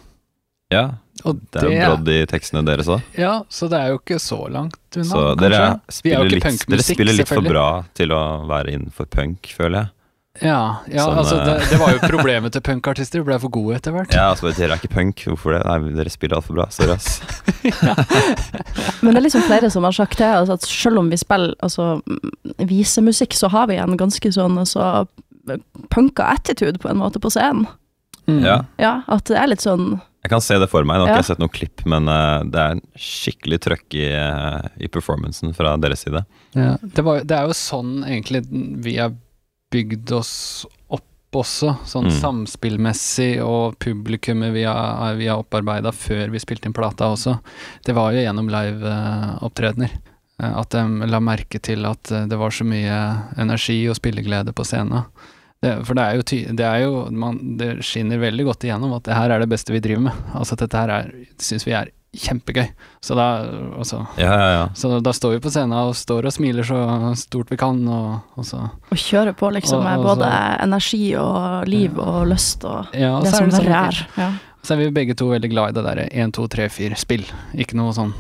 Ja, 0.73 0.85
Og 1.25 1.39
det 1.53 1.63
er 1.63 1.69
jo 1.71 1.87
brodd 1.87 2.09
i 2.11 2.19
tekstene 2.27 2.65
deres 2.67 2.89
òg. 2.91 3.03
Ja, 3.17 3.45
så 3.49 3.69
det 3.71 3.79
er 3.79 3.93
jo 3.93 4.01
ikke 4.01 4.19
så 4.21 4.41
langt 4.51 4.97
unna, 4.97 5.05
Så 5.13 5.23
dere 5.39 5.61
er 5.63 5.81
spiller, 5.93 6.29
litt, 6.29 6.67
dere 6.67 6.83
spiller 6.83 7.15
litt 7.15 7.29
for 7.31 7.45
bra 7.47 7.67
til 7.95 8.13
å 8.17 8.23
være 8.51 8.73
innenfor 8.75 9.07
punk, 9.13 9.53
føler 9.55 9.85
jeg. 9.85 9.93
Ja, 10.41 10.81
ja 10.89 11.05
Sånn, 11.05 11.19
altså 11.21 11.37
det, 11.45 11.57
eh, 11.59 11.71
det 11.75 11.79
var 11.83 11.93
jo 11.93 11.99
problemet 12.15 12.55
til 12.55 12.63
punkartister, 12.65 13.21
de 13.21 13.27
ble 13.27 13.37
for 13.43 13.53
gode 13.53 13.77
etter 13.77 13.93
hvert. 13.93 14.15
Ja, 14.17 14.31
altså, 14.33 14.49
dere 14.57 14.79
er 14.79 14.81
ikke 14.81 14.95
punk. 14.95 15.25
Hvorfor 15.29 15.53
det? 15.53 15.61
Nei, 15.69 15.93
dere 15.99 16.13
spiller 16.13 16.39
altfor 16.39 16.57
bra. 16.57 16.69
Sorry, 16.73 16.97
ass. 16.97 17.21
Men 19.03 19.13
det 19.13 19.21
er 19.21 19.27
liksom 19.27 19.45
flere 19.45 19.69
som 19.75 19.85
har 19.85 19.97
sagt 19.97 20.17
det, 20.23 20.31
altså 20.39 20.57
at 20.57 20.65
selv 20.65 21.03
om 21.03 21.11
vi 21.13 21.21
spiller 21.21 21.53
altså, 21.61 21.99
mm, 22.07 22.57
visemusikk, 22.71 23.37
så 23.37 23.53
har 23.53 23.69
vi 23.69 23.77
en 23.83 23.99
ganske 24.01 24.33
sånn 24.33 24.57
altså, 24.63 25.05
punka 25.93 26.31
attitude 26.33 26.81
på 26.81 26.89
en 26.89 27.03
måte 27.03 27.21
på 27.21 27.31
scenen. 27.33 27.69
Mm. 28.31 28.41
Ja. 28.47 28.57
Ja, 28.79 28.93
at 29.11 29.27
det 29.27 29.35
er 29.35 29.49
litt 29.51 29.65
sånn 29.65 29.97
Jeg 30.23 30.31
kan 30.31 30.43
se 30.45 30.55
det 30.63 30.69
for 30.71 30.87
meg. 30.87 31.01
Nå 31.01 31.09
har 31.09 31.11
ikke 31.11 31.17
Ja. 31.17 31.23
jeg 31.25 31.31
sett 31.33 31.41
noen 31.43 31.51
klipp, 31.53 31.83
men 31.91 32.07
uh, 32.07 32.45
det 32.47 32.61
er 32.63 32.81
skikkelig 32.95 33.59
trøkk 33.65 33.97
i, 33.99 34.07
uh, 34.15 34.69
i 34.79 34.87
performancen 34.87 35.51
fra 35.57 35.75
deres 35.83 36.05
side. 36.07 36.23
Ja, 36.55 36.77
det, 36.81 37.03
var, 37.03 37.25
det 37.27 37.35
er 37.35 37.51
jo 37.51 37.57
sånn 37.59 38.05
egentlig 38.07 38.45
vi 38.87 38.95
har 39.01 39.17
bygd 39.73 40.13
oss 40.19 40.33
opp 40.93 41.09
også, 41.33 41.73
sånn 41.89 42.11
Mm. 42.11 42.17
samspillmessig, 42.21 43.41
og 43.41 43.79
publikummet 43.81 44.53
vi 44.53 44.67
har, 44.69 45.15
vi 45.17 45.31
har 45.31 45.41
opparbeida 45.41 45.89
før 45.97 46.29
vi 46.31 46.41
spilte 46.43 46.69
inn 46.69 46.75
plata 46.77 47.09
også. 47.09 47.39
Det 47.87 47.95
var 47.97 48.13
jo 48.13 48.21
gjennom 48.21 48.51
liveopptredener. 48.53 49.95
At 50.43 50.75
de 50.75 51.07
la 51.07 51.21
merke 51.23 51.61
til 51.63 51.87
at 51.87 52.11
eh, 52.11 52.25
det 52.27 52.37
var 52.41 52.51
så 52.51 52.65
mye 52.67 52.97
energi 53.39 53.77
og 53.89 53.97
spilleglede 53.97 54.53
på 54.57 54.65
scenen. 54.67 55.05
Det, 55.63 55.77
for 55.87 55.95
det 55.95 56.03
er 56.03 56.17
jo, 56.19 56.23
ty, 56.27 56.39
det, 56.59 56.67
er 56.67 56.81
jo 56.83 57.05
man, 57.15 57.37
det 57.61 57.77
skinner 57.87 58.19
veldig 58.19 58.49
godt 58.49 58.65
igjennom 58.67 58.97
at 58.97 59.05
det 59.07 59.15
her 59.15 59.31
er 59.31 59.45
det 59.45 59.51
beste 59.53 59.71
vi 59.73 59.79
driver 59.85 60.09
med. 60.09 60.25
Altså 60.35 60.57
at 60.57 60.65
dette 60.65 60.81
her 60.81 60.91
er, 60.91 61.13
syns 61.39 61.65
vi 61.69 61.77
er 61.79 61.93
kjempegøy. 62.13 62.69
Så 63.01 63.15
da, 63.17 63.27
altså 63.79 64.03
Ja, 64.21 64.33
ja, 64.37 64.49
ja. 64.53 64.69
så 64.77 65.01
da 65.03 65.13
står 65.17 65.37
vi 65.39 65.41
på 65.47 65.51
scenen 65.55 65.73
og 65.79 65.95
står 65.97 66.27
og 66.29 66.33
smiler 66.37 66.63
så 66.69 66.79
stort 67.17 67.49
vi 67.51 67.57
kan, 67.57 67.81
og, 67.89 68.21
og 68.37 68.45
så 68.47 68.61
og 68.93 68.97
kjører 69.01 69.33
på 69.39 69.49
liksom 69.57 69.83
med 69.85 70.05
både 70.05 70.29
så- 70.29 70.63
energi 70.67 71.05
og 71.17 71.67
liv 71.69 71.99
og 71.99 72.27
lyst 72.29 72.65
og 72.69 72.93
Ja, 72.95 73.15
og 73.17 73.25
det 73.25 73.33
så 73.33 73.39
som 73.41 73.47
er, 73.47 73.51
det 73.51 73.57
sånn, 73.57 73.67
verre 73.73 73.87
er. 73.89 74.07
Ja. 74.19 74.31
så 74.63 74.75
er 74.75 74.77
vi 74.85 74.91
begge 74.95 75.17
to 75.19 75.27
veldig 75.33 75.51
glad 75.51 75.71
i 75.73 75.73
det 75.81 75.85
derre 75.89 76.05
1, 76.13 76.33
2, 76.37 76.47
3, 76.49 76.69
4, 76.71 76.95
spill. 77.01 77.25
Ikke 77.59 77.75
noe 77.81 77.91
sånn 77.97 78.13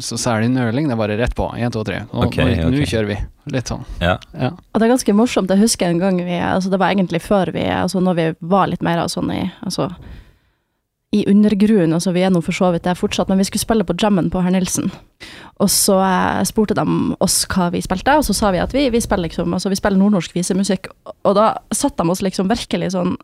så 0.00 0.16
særlig 0.16 0.48
nøling, 0.54 0.86
det 0.88 0.94
er 0.94 1.02
bare 1.02 1.18
rett 1.18 1.34
på. 1.36 1.50
1, 1.58 1.72
2, 1.74 1.82
3. 1.84 1.98
Og 2.14 2.26
Ok, 2.30 2.36
nå, 2.38 2.70
nå 2.70 2.86
kjører 2.86 3.10
vi. 3.10 3.18
Litt 3.52 3.66
sånn. 3.68 3.82
Ja. 4.00 4.14
Ja. 4.38 4.52
Og 4.72 4.78
det 4.80 4.86
er 4.86 4.94
ganske 4.94 5.12
morsomt, 5.18 5.50
jeg 5.50 5.58
husker 5.60 5.90
en 5.90 5.98
gang 5.98 6.16
vi 6.22 6.38
altså 6.38 6.70
Det 6.70 6.78
var 6.78 6.94
egentlig 6.94 7.20
før 7.20 7.50
vi 7.52 7.64
Altså 7.66 7.98
når 8.00 8.14
vi 8.14 8.26
var 8.40 8.68
litt 8.70 8.82
mer 8.86 8.98
av 9.02 9.08
sånn 9.10 9.32
i 9.34 9.50
Altså 9.66 9.88
i 11.12 11.26
undergrunnen, 11.28 11.92
altså 11.92 12.14
vi 12.16 12.22
er 12.24 12.30
nå 12.32 12.40
for 12.40 12.56
så 12.56 12.70
vidt 12.72 12.86
det 12.86 12.94
fortsatt, 12.96 13.28
men 13.28 13.36
vi 13.36 13.44
skulle 13.44 13.60
spille 13.60 13.84
på 13.84 13.96
jammen 14.00 14.30
på 14.32 14.40
Herr 14.40 14.54
Nilsen. 14.54 14.88
Og 15.60 15.68
så 15.68 15.98
eh, 16.00 16.40
spurte 16.48 16.76
de 16.78 16.86
oss 17.20 17.42
hva 17.52 17.68
vi 17.74 17.82
spilte, 17.84 18.14
og 18.16 18.24
så 18.24 18.36
sa 18.36 18.52
vi 18.54 18.62
at 18.62 18.72
vi, 18.72 18.86
vi 18.90 19.00
spiller 19.02 19.28
liksom 19.28 19.52
Altså 19.52 19.68
vi 19.68 19.76
spiller 19.76 20.00
nordnorsk 20.00 20.32
visemusikk. 20.34 20.88
Og 21.28 21.36
da 21.36 21.50
satte 21.74 22.00
de 22.00 22.14
oss 22.14 22.24
liksom 22.24 22.48
virkelig 22.50 22.94
sånn 22.96 23.18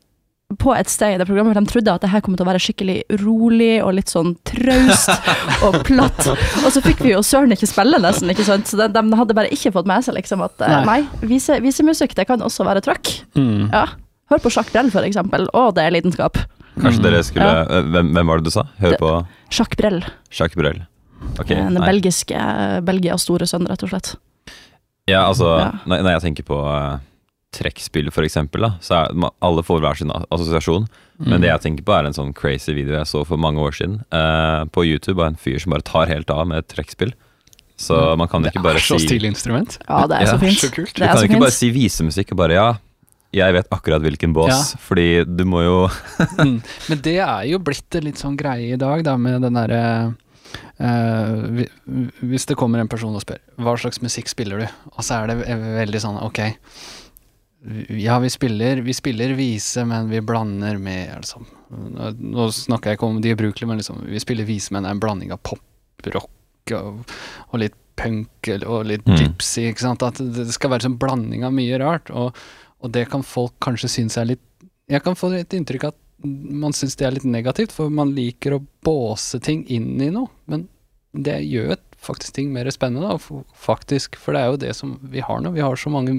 på 0.56 0.72
et 0.72 0.88
sted 0.88 1.12
i 1.12 1.18
det 1.20 1.26
programmet 1.28 1.52
hvor 1.52 1.60
de 1.60 1.68
trodde 1.68 1.92
at 1.92 2.04
det 2.04 2.08
her 2.08 2.22
kom 2.24 2.36
til 2.36 2.46
å 2.46 2.48
være 2.48 2.60
skikkelig 2.64 2.96
rolig 3.20 3.82
og 3.84 3.92
litt 3.98 4.08
sånn 4.12 4.30
traust 4.48 5.12
og 5.66 5.80
platt. 5.88 6.22
Og 6.28 6.68
så 6.72 6.80
fikk 6.84 7.02
vi 7.04 7.12
jo 7.12 7.20
søren 7.24 7.52
ikke 7.52 7.68
spille, 7.68 8.00
nesten. 8.00 8.32
ikke 8.32 8.46
sant? 8.48 8.68
Så 8.68 8.80
de, 8.80 8.86
de 8.92 9.20
hadde 9.20 9.36
bare 9.36 9.52
ikke 9.52 9.74
fått 9.76 9.88
med 9.88 10.04
seg 10.04 10.16
liksom 10.16 10.44
at 10.44 10.64
eh, 10.64 10.76
Nei. 10.88 11.00
nei, 11.08 11.28
vise, 11.32 11.56
visemusikk 11.64 12.16
det 12.16 12.28
kan 12.30 12.44
også 12.44 12.68
være 12.68 12.84
trøkk. 12.84 13.12
Mm. 13.36 13.68
Ja. 13.72 13.84
Hør 14.28 14.44
på 14.44 14.52
Jacques 14.52 14.72
Brel, 14.72 14.92
for 14.92 15.08
eksempel. 15.08 15.48
Å, 15.56 15.68
det 15.76 15.84
er 15.84 15.96
lidenskap. 15.96 16.40
Kanskje 16.78 17.00
Mm. 17.00 17.06
dere 17.08 17.22
skulle 17.26 17.48
ja. 17.48 17.82
hvem, 17.92 18.12
hvem 18.14 18.26
var 18.32 18.38
det 18.40 18.44
du 18.48 18.50
sa? 18.54 18.64
Hør 18.80 18.96
på 19.00 19.10
Jacques 19.50 19.76
Brel. 19.80 20.00
Jacques 20.30 20.56
Brel. 20.56 20.80
Okay, 21.40 21.56
en 21.58 21.74
nei. 21.74 21.82
belgiske 21.88 22.38
Belgias 22.86 23.22
store 23.26 23.46
sønn, 23.50 23.66
rett 23.68 23.82
og 23.82 23.90
slett. 23.90 24.14
Ja, 25.08 25.24
altså, 25.26 25.48
Ja. 25.58 25.70
Når, 25.86 26.02
når 26.04 26.10
jeg 26.18 26.22
tenker 26.28 26.44
på 26.46 26.58
uh, 26.62 26.98
trekkspill, 27.56 28.10
for 28.12 28.22
eksempel, 28.26 28.60
da, 28.66 28.70
så 28.84 28.94
er 29.08 29.30
alle 29.42 29.62
får 29.64 29.80
hver 29.82 29.96
sin 29.98 30.10
assosiasjon. 30.30 30.86
Mm. 31.18 31.28
Men 31.32 31.40
det 31.42 31.48
jeg 31.50 31.60
tenker 31.64 31.84
på, 31.88 31.94
er 31.96 32.06
en 32.06 32.14
sånn 32.14 32.34
crazy 32.36 32.74
video 32.76 32.94
jeg 32.98 33.08
så 33.10 33.24
for 33.26 33.40
mange 33.40 33.58
år 33.64 33.72
siden 33.74 34.02
uh, 34.14 34.64
på 34.70 34.84
YouTube 34.86 35.18
av 35.22 35.32
en 35.32 35.40
fyr 35.40 35.58
som 35.58 35.72
bare 35.74 35.82
tar 35.82 36.06
helt 36.12 36.30
av 36.30 36.44
med 36.46 36.58
et 36.62 36.68
trekkspill. 36.70 37.14
Så 37.78 37.94
man 38.18 38.26
kan 38.30 38.42
ikke 38.44 38.58
bare 38.62 38.78
si 38.82 38.90
Det 38.90 38.94
er 38.94 38.98
så 38.98 38.98
si 38.98 39.06
stilig 39.06 39.28
instrument. 39.30 39.78
Ja, 39.88 40.04
det 40.10 40.16
er 40.18 40.24
Ja, 40.26 40.32
så 40.34 40.38
fint. 40.42 40.58
så 40.58 40.70
kult. 40.74 40.92
Du 40.94 40.98
Det 41.02 41.08
er 41.08 41.14
kan 41.14 41.24
ikke 41.28 41.40
bare 41.46 41.54
si 41.54 41.70
visemusikk 41.70 42.32
og 42.34 42.38
bare 42.40 42.56
ja, 42.58 42.68
jeg 43.36 43.52
vet 43.52 43.68
akkurat 43.74 44.00
hvilken 44.00 44.32
bås, 44.32 44.72
fordi 44.80 45.24
du 45.28 45.44
må 45.44 45.62
jo 45.66 45.76
Mm. 46.44 46.60
Men 46.88 47.02
det 47.04 47.16
er 47.20 47.44
jo 47.50 47.58
blitt 47.60 47.94
en 47.98 48.06
litt 48.06 48.20
sånn 48.20 48.36
greie 48.40 48.72
i 48.74 48.80
dag, 48.80 49.02
da, 49.04 49.16
med 49.20 49.42
den 49.44 49.58
derre 49.58 49.82
uh, 50.80 51.64
Hvis 52.24 52.46
det 52.48 52.56
kommer 52.56 52.80
en 52.80 52.88
person 52.88 53.14
og 53.18 53.20
spør 53.24 53.40
hva 53.60 53.74
slags 53.80 54.00
musikk 54.04 54.30
spiller 54.32 54.62
du, 54.64 54.66
og 54.94 55.04
så 55.04 55.18
er 55.22 55.32
det 55.32 55.36
veldig 55.82 56.00
sånn 56.04 56.18
ok, 56.24 56.40
ja 57.98 58.16
vi 58.22 58.30
spiller, 58.30 58.80
vi 58.86 58.94
spiller 58.94 59.32
vise, 59.36 59.82
men 59.84 60.06
vi 60.12 60.20
blander 60.22 60.78
med 60.78 61.10
liksom, 61.18 61.44
nå, 62.22 62.46
snakker 62.54 62.92
jeg 62.92 62.98
ikke 63.00 63.08
om 63.10 63.18
de 63.24 63.32
ubrukelige, 63.34 63.66
men 63.68 63.80
liksom, 63.82 64.04
vi 64.06 64.20
spiller 64.22 64.46
vise, 64.48 64.70
men 64.72 64.86
det 64.86 64.92
er 64.92 64.96
en 64.96 65.02
blanding 65.02 65.34
av 65.34 65.42
pop, 65.42 65.60
rock 66.14 66.72
og, 66.78 67.02
og 67.50 67.58
litt 67.64 67.74
punk 67.98 68.52
og 68.62 68.84
litt 68.86 69.02
Mm. 69.10 69.16
gypsy, 69.18 69.64
ikke 69.72 69.82
sant. 69.82 70.04
At 70.06 70.20
det 70.22 70.44
skal 70.54 70.70
være 70.70 70.86
sånn 70.86 70.98
blanding 71.02 71.42
av 71.48 71.50
mye 71.56 71.80
rart, 71.82 72.12
og, 72.14 72.36
og 72.82 72.92
det 72.94 73.08
kan 73.12 73.24
folk 73.26 73.56
kanskje 73.64 73.90
synes 73.90 74.18
er 74.20 74.32
litt 74.34 74.44
Jeg 74.88 75.02
kan 75.04 75.16
få 75.18 75.32
et 75.36 75.52
inntrykk 75.52 75.84
av 75.84 75.92
at 75.92 76.04
man 76.24 76.72
syns 76.72 76.96
det 76.96 77.06
er 77.06 77.14
litt 77.14 77.26
negativt, 77.28 77.72
for 77.74 77.92
man 77.92 78.14
liker 78.16 78.56
å 78.56 78.64
båse 78.84 79.38
ting 79.44 79.64
inn 79.70 80.00
i 80.00 80.10
noe, 80.10 80.30
men 80.50 80.66
det 81.12 81.36
gjør 81.44 81.72
jo 81.72 81.76
faktisk 81.98 82.34
ting 82.34 82.50
mer 82.52 82.70
spennende, 82.70 83.10
da, 83.10 83.42
faktisk, 83.54 84.16
for 84.16 84.34
det 84.34 84.40
er 84.40 84.52
jo 84.52 84.60
det 84.64 84.74
som 84.76 84.96
vi 85.12 85.22
har 85.24 85.42
nå. 85.42 85.52
Vi 85.54 85.62
har 85.64 85.76
så 85.76 85.92
mange 85.92 86.16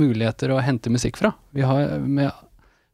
muligheter 0.00 0.52
å 0.52 0.60
hente 0.64 0.92
musikk 0.92 1.20
fra. 1.20 1.32
Vi 1.56 1.64
har 1.66 1.98
med 2.00 2.30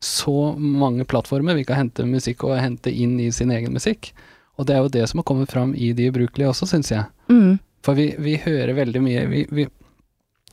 så 0.03 0.53
mange 0.59 1.07
plattformer 1.09 1.57
vi 1.57 1.65
kan 1.65 1.81
hente 1.81 2.05
musikk 2.07 2.45
og 2.45 2.59
hente 2.61 2.93
inn 2.93 3.19
i 3.21 3.31
sin 3.33 3.53
egen 3.55 3.75
musikk. 3.75 4.13
Og 4.57 4.69
det 4.69 4.77
er 4.77 4.85
jo 4.85 4.93
det 4.93 5.07
som 5.11 5.21
har 5.21 5.29
kommet 5.29 5.53
fram 5.53 5.75
i 5.75 5.93
De 5.97 6.09
ubrukelige 6.11 6.51
også, 6.51 6.69
syns 6.71 6.93
jeg. 6.93 7.05
Mm. 7.31 7.59
For 7.85 7.99
vi, 7.99 8.11
vi 8.19 8.37
hører 8.43 8.75
veldig 8.77 9.03
mye 9.05 9.25
vi, 9.31 9.45
vi, 9.53 9.67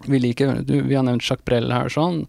vi 0.05 0.19
liker 0.19 0.61
du, 0.65 0.75
Vi 0.81 0.95
har 0.95 1.05
nevnt 1.07 1.23
Jacques 1.23 1.45
Brel 1.47 1.71
her 1.73 1.91
sånn. 1.91 2.23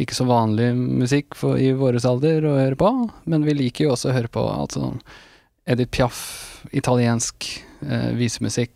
Ikke 0.00 0.16
så 0.16 0.26
vanlig 0.28 0.72
musikk 0.76 1.36
for, 1.38 1.58
i 1.60 1.72
våres 1.76 2.06
alder 2.08 2.46
å 2.48 2.58
høre 2.58 2.78
på, 2.78 2.92
men 3.30 3.46
vi 3.48 3.56
liker 3.58 3.86
jo 3.86 3.96
også 3.96 4.10
å 4.10 4.16
høre 4.16 4.32
på 4.32 4.44
altså, 4.50 4.92
Edith 5.68 5.92
Piaf, 5.94 6.22
italiensk 6.74 7.48
eh, 7.86 8.12
visemusikk. 8.18 8.74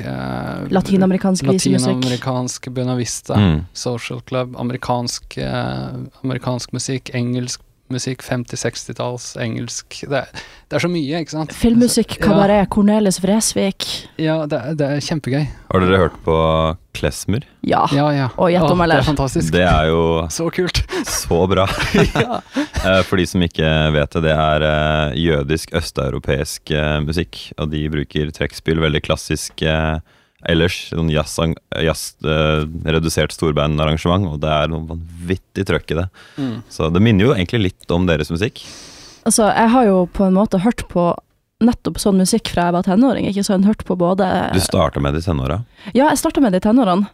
Eh, 0.00 0.66
Latinamerikansk 0.72 1.46
visemusikk. 1.48 1.96
Latinamerikansk 1.96 2.68
Buena 2.76 2.96
Vista. 2.98 3.36
mm. 3.36 3.60
Social 3.72 4.20
Club, 4.28 4.56
amerikansk, 4.60 5.38
eh, 5.38 6.00
amerikansk 6.22 6.72
musikk, 6.76 7.14
engelsk 7.14 7.65
musikk, 7.92 8.22
50-60-talls, 8.26 9.36
engelsk 9.40 10.00
det 10.10 10.22
er, 10.24 10.40
det 10.70 10.76
er 10.78 10.82
så 10.82 10.88
mye, 10.90 11.20
ikke 11.22 11.34
sant? 11.34 11.52
Filmmusikk, 11.54 12.16
Ja. 12.18 12.24
kabaret, 12.26 12.68
Cornelis 12.72 13.20
Vresvik. 13.22 13.86
Ja, 14.18 14.40
det, 14.46 14.58
er- 14.58 14.74
det 14.74 14.88
er 14.96 15.00
kjempegøy. 15.06 15.44
Har 15.70 15.80
dere 15.84 16.00
hørt 16.06 16.16
på 16.24 16.36
Klesmer? 16.96 17.44
Ja. 17.62 17.84
Ja, 17.92 18.08
ja. 18.14 18.28
Og 18.38 18.50
gjett 18.50 18.70
om 18.70 18.80
jeg 18.80 18.88
ler. 18.88 19.00
Det 19.02 19.04
er 19.04 19.10
fantastisk. 19.10 19.52
Det 19.52 19.64
er 19.68 19.88
jo 19.92 20.02
Så 20.38 20.48
kult. 20.54 20.82
så 21.06 21.42
bra. 21.50 21.66
Eh, 22.86 23.02
For 23.02 23.18
de 23.18 23.24
som 23.26 23.42
ikke 23.42 23.66
vet 23.96 24.12
det, 24.14 24.20
det 24.28 24.34
er 24.36 24.62
eh, 24.62 25.14
jødisk, 25.18 25.72
østeuropeisk 25.74 26.70
eh, 26.70 27.00
musikk. 27.02 27.40
Og 27.58 27.70
de 27.72 27.80
bruker 27.90 28.30
trekkspill, 28.36 28.78
veldig 28.84 29.00
klassisk 29.02 29.62
eh, 29.66 29.98
ellers. 30.50 30.78
Sånn 30.92 31.10
jazz, 31.12 31.36
jazz 31.82 32.08
eh, 32.24 32.64
redusert 32.96 33.34
storbandarrangement, 33.34 34.28
og 34.32 34.40
det 34.44 34.52
er 34.52 34.72
noe 34.72 34.86
vanvittig 34.88 35.66
trøkk 35.68 35.94
i 35.94 36.00
det. 36.00 36.08
Mm. 36.38 36.56
Så 36.72 36.90
det 36.94 37.02
minner 37.04 37.28
jo 37.28 37.36
egentlig 37.36 37.62
litt 37.68 37.94
om 37.94 38.08
deres 38.08 38.32
musikk. 38.34 38.64
Altså, 39.26 39.50
jeg 39.50 39.72
har 39.74 39.88
jo 39.88 40.04
på 40.14 40.28
en 40.28 40.36
måte 40.38 40.62
hørt 40.62 40.86
på 40.92 41.10
nettopp 41.64 41.98
sånn 42.00 42.18
musikk 42.20 42.50
fra 42.52 42.68
jeg 42.68 42.76
var 42.76 42.84
tenåring, 42.84 43.28
ikke 43.30 43.46
sånn 43.46 43.64
Hørt 43.64 43.86
på 43.88 43.96
både 43.96 44.26
Du 44.52 44.60
starta 44.60 45.00
med 45.00 45.16
det 45.16 45.24
i 45.24 45.28
tenåra. 45.28 45.62
Ja, 45.94 46.10
jeg 46.10 46.20
starta 46.20 46.42
med 46.44 46.52
det 46.52 46.60
i 46.60 46.66
tenårene. 46.68 47.08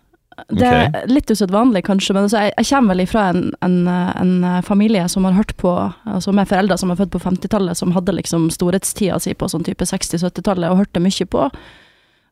Det 0.48 0.64
er 0.66 1.10
litt 1.10 1.30
usedvanlig, 1.30 1.84
kanskje, 1.86 2.14
men 2.16 2.26
altså, 2.26 2.40
jeg, 2.40 2.54
jeg 2.56 2.68
kommer 2.70 2.94
vel 2.94 3.04
ifra 3.04 3.26
en, 3.30 3.42
en, 3.62 3.76
en 3.92 4.62
familie 4.64 5.04
som 5.12 5.26
har 5.28 5.36
hørt 5.36 5.52
på 5.60 5.72
Altså 6.08 6.32
med 6.34 6.48
foreldre 6.48 6.78
som 6.80 6.90
er 6.90 6.98
født 6.98 7.12
på 7.14 7.20
50-tallet, 7.22 7.78
som 7.78 7.92
hadde 7.94 8.14
liksom 8.16 8.48
storhetstida 8.54 9.20
si 9.22 9.34
på 9.36 9.48
sånn 9.52 9.66
type 9.66 9.86
60-70-tallet, 9.86 10.72
og 10.72 10.80
hørte 10.80 11.04
mye 11.04 11.28
på 11.28 11.46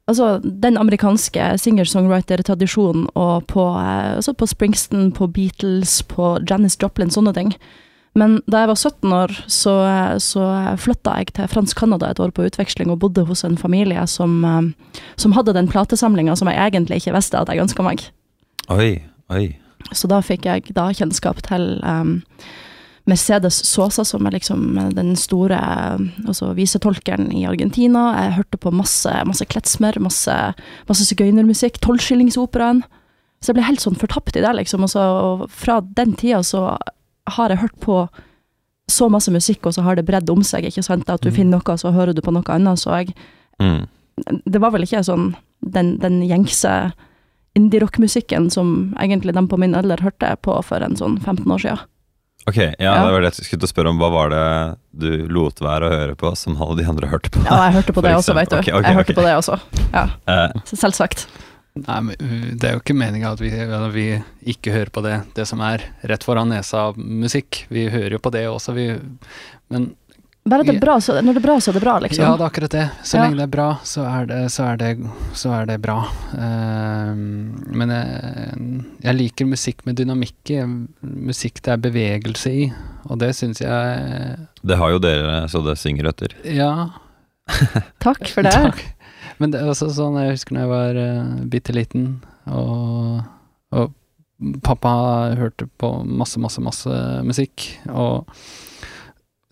Altså 0.09 0.40
den 0.42 0.78
amerikanske 0.80 1.52
singer-songwriter-tradisjonen, 1.62 3.07
og 3.14 3.47
på, 3.47 3.66
eh, 3.78 4.16
altså 4.16 4.35
på 4.35 4.47
Springsteen, 4.47 5.12
på 5.12 5.28
Beatles, 5.30 6.02
på 6.02 6.38
Janis 6.50 6.78
Joplin, 6.80 7.11
sånne 7.11 7.35
ting. 7.37 7.54
Men 8.19 8.40
da 8.50 8.64
jeg 8.64 8.71
var 8.73 8.78
17 8.80 9.12
år, 9.14 9.35
så, 9.47 9.75
så 10.19 10.47
flytta 10.83 11.14
jeg 11.21 11.30
til 11.37 11.50
fransk 11.52 11.78
Canada 11.78 12.11
et 12.11 12.19
år 12.23 12.33
på 12.35 12.42
utveksling 12.49 12.90
og 12.90 12.99
bodde 13.04 13.23
hos 13.28 13.45
en 13.47 13.59
familie 13.61 14.02
som, 14.11 14.40
eh, 14.45 14.97
som 15.16 15.37
hadde 15.37 15.54
den 15.54 15.71
platesamlinga 15.71 16.35
som 16.37 16.50
jeg 16.50 16.59
egentlig 16.59 17.02
ikke 17.02 17.14
visste 17.14 17.38
at 17.38 17.52
jeg 17.52 17.62
ønska 17.62 17.87
meg. 17.87 18.02
Oi, 18.71 18.97
oi. 19.30 19.45
Så 19.95 20.11
da 20.11 20.21
fikk 20.25 20.45
jeg 20.49 20.75
da 20.76 20.90
kjennskap 20.95 21.40
til 21.47 21.78
um, 21.87 22.19
Mercedes 23.11 23.59
Sosa, 23.67 24.05
som 24.07 24.26
er 24.29 24.37
liksom 24.37 24.79
den 24.95 25.12
store 25.19 25.59
altså 26.26 26.52
visetolkeren 26.57 27.29
i 27.35 27.43
Argentina. 27.50 28.07
Jeg 28.23 28.37
hørte 28.38 28.61
på 28.62 28.73
masse, 28.75 29.11
masse 29.29 29.47
kletsmer, 29.50 29.99
masse, 30.02 30.37
masse 30.88 31.07
sigøynermusikk, 31.11 31.81
Tolvskillingsoperaen. 31.85 32.85
Så 33.40 33.50
jeg 33.50 33.57
ble 33.59 33.67
helt 33.69 33.81
sånn 33.83 33.97
fortapt 33.99 34.37
i 34.37 34.43
det, 34.45 34.50
liksom. 34.59 34.85
Og, 34.85 34.90
så, 34.93 35.00
og 35.02 35.47
fra 35.50 35.81
den 35.83 36.12
tida 36.21 36.43
så 36.47 36.76
har 37.37 37.52
jeg 37.55 37.62
hørt 37.62 37.79
på 37.81 38.02
så 38.90 39.07
masse 39.12 39.31
musikk, 39.33 39.67
og 39.67 39.75
så 39.76 39.85
har 39.87 39.97
det 39.97 40.05
bredd 40.09 40.29
om 40.33 40.43
seg, 40.45 40.67
ikke 40.67 40.83
sant. 40.85 41.09
At 41.09 41.23
du 41.23 41.31
Mm. 41.31 41.37
finner 41.37 41.59
noe, 41.62 41.76
så 41.79 41.93
hører 41.95 42.14
du 42.14 42.21
på 42.23 42.33
noe 42.35 42.43
annet. 42.52 42.79
Så 42.79 42.90
jeg 42.99 43.14
Mm. 43.61 43.87
det 44.50 44.61
var 44.61 44.71
vel 44.73 44.83
ikke 44.83 45.05
sånn 45.05 45.35
den, 45.64 45.99
den 45.99 46.21
gjengse 46.23 46.93
indie-rock-musikken 47.57 48.50
som 48.50 48.95
egentlig 48.99 49.35
de 49.35 49.47
på 49.47 49.59
min 49.59 49.75
alder 49.75 50.00
hørte 50.05 50.37
på 50.43 50.62
for 50.64 50.83
en 50.85 50.97
sånn 50.97 51.19
15 51.23 51.47
år 51.50 51.59
siden. 51.64 51.79
Ok, 52.49 52.56
ja, 52.56 52.75
Ja. 52.78 52.94
det 53.04 53.12
var 53.12 53.20
det 53.20 53.35
jeg 53.37 53.47
skulle 53.47 53.68
spørre 53.68 53.90
om. 53.92 53.99
Hva 54.00 54.09
var 54.11 54.30
det 54.32 54.78
du 54.97 55.28
lot 55.28 55.61
være 55.61 55.87
å 55.87 55.92
høre 55.92 56.16
på 56.18 56.32
som 56.37 56.56
alle 56.56 56.78
de 56.80 56.88
andre 56.88 57.11
hørte 57.11 57.30
på? 57.30 57.42
Ja, 57.44 57.66
jeg 57.68 57.76
hørte 57.80 57.92
på 57.92 58.02
det 58.06 58.14
også, 58.16 58.35
vet 58.35 58.50
du. 58.50 58.56
Okay, 58.59 58.73
Ok, 58.73 58.80
ok, 58.80 58.87
jeg 58.88 58.99
hørte 58.99 59.12
okay. 59.12 59.18
på 59.20 59.26
det 59.28 59.37
også. 59.37 59.61
Ja, 59.92 60.04
Uh, 60.26 60.61
selvsagt. 60.73 61.26
Nei, 61.76 62.00
men 62.02 62.16
uh, 62.18 62.49
det 62.59 62.66
er 62.66 62.73
jo 62.75 62.82
ikke 62.82 62.97
meninga 62.99 63.35
at 63.37 63.40
vi, 63.44 63.50
vi 63.94 64.06
ikke 64.54 64.73
hører 64.75 64.90
på 64.90 65.04
det, 65.04 65.20
det 65.37 65.47
som 65.47 65.61
er 65.62 65.85
rett 66.02 66.25
foran 66.26 66.50
nesa 66.50 66.88
av 66.90 66.99
musikk. 66.99 67.66
Vi 67.70 67.88
hører 67.92 68.16
jo 68.16 68.23
på 68.25 68.32
det 68.35 68.47
også, 68.50 68.75
vi 68.75 68.88
Men 69.70 69.92
Bare 70.49 70.64
det 70.64 70.76
er 70.78 70.80
bra, 70.80 70.94
så, 71.04 71.18
når 71.20 71.37
det 71.37 71.40
er 71.42 71.44
bra, 71.44 71.54
så 71.61 71.68
er 71.70 71.76
det 71.76 71.82
bra, 71.85 71.94
liksom. 72.00 72.23
ja, 72.25 72.30
det 72.32 72.40
er 72.42 72.47
akkurat 72.49 72.73
det. 72.73 72.85
Så 73.04 73.16
Ja. 73.18 73.25
lenge 73.26 73.37
det 73.37 73.42
er 73.44 73.50
bra, 73.52 73.66
så 73.85 74.04
er 74.09 74.26
det, 74.30 74.38
så 74.54 74.62
er 74.70 74.76
det, 74.80 74.92
så 75.37 75.50
er 75.52 75.66
det 75.68 75.76
bra. 75.85 75.99
Uh, 76.32 77.12
men 77.76 77.92
jeg, 77.92 78.54
jeg 79.04 79.18
liker 79.18 79.50
musikk 79.50 79.85
med 79.87 79.99
dynamikk 80.00 80.54
i. 80.54 80.62
Musikk 81.04 81.61
det 81.66 81.75
er 81.75 81.82
bevegelse 81.85 82.52
i. 82.56 82.64
Og 83.11 83.20
det 83.20 83.35
syns 83.37 83.61
jeg 83.61 84.38
det 84.62 84.76
har 84.80 84.90
jo 84.92 84.99
dere 85.00 85.44
så 85.49 85.61
det 85.64 85.76
synger 85.80 86.09
etter. 86.11 86.35
Ja, 86.44 86.73
Takk 88.04 88.28
for 88.30 88.47
det. 88.47 88.52
Takk. 88.54 88.82
Men 89.40 89.52
det 89.52 89.61
er 89.61 89.70
også 89.73 89.88
sånn, 89.92 90.18
jeg 90.20 90.37
husker 90.37 90.54
når 90.56 90.64
jeg 90.66 90.70
var 90.73 90.99
uh, 91.00 91.37
bitte 91.52 91.75
liten, 91.76 92.09
og, 92.49 93.23
og 93.76 93.92
pappa 94.64 94.92
hørte 95.37 95.66
på 95.80 95.92
masse, 96.04 96.40
masse, 96.40 96.61
masse 96.64 96.99
musikk, 97.28 97.66
og 97.92 98.28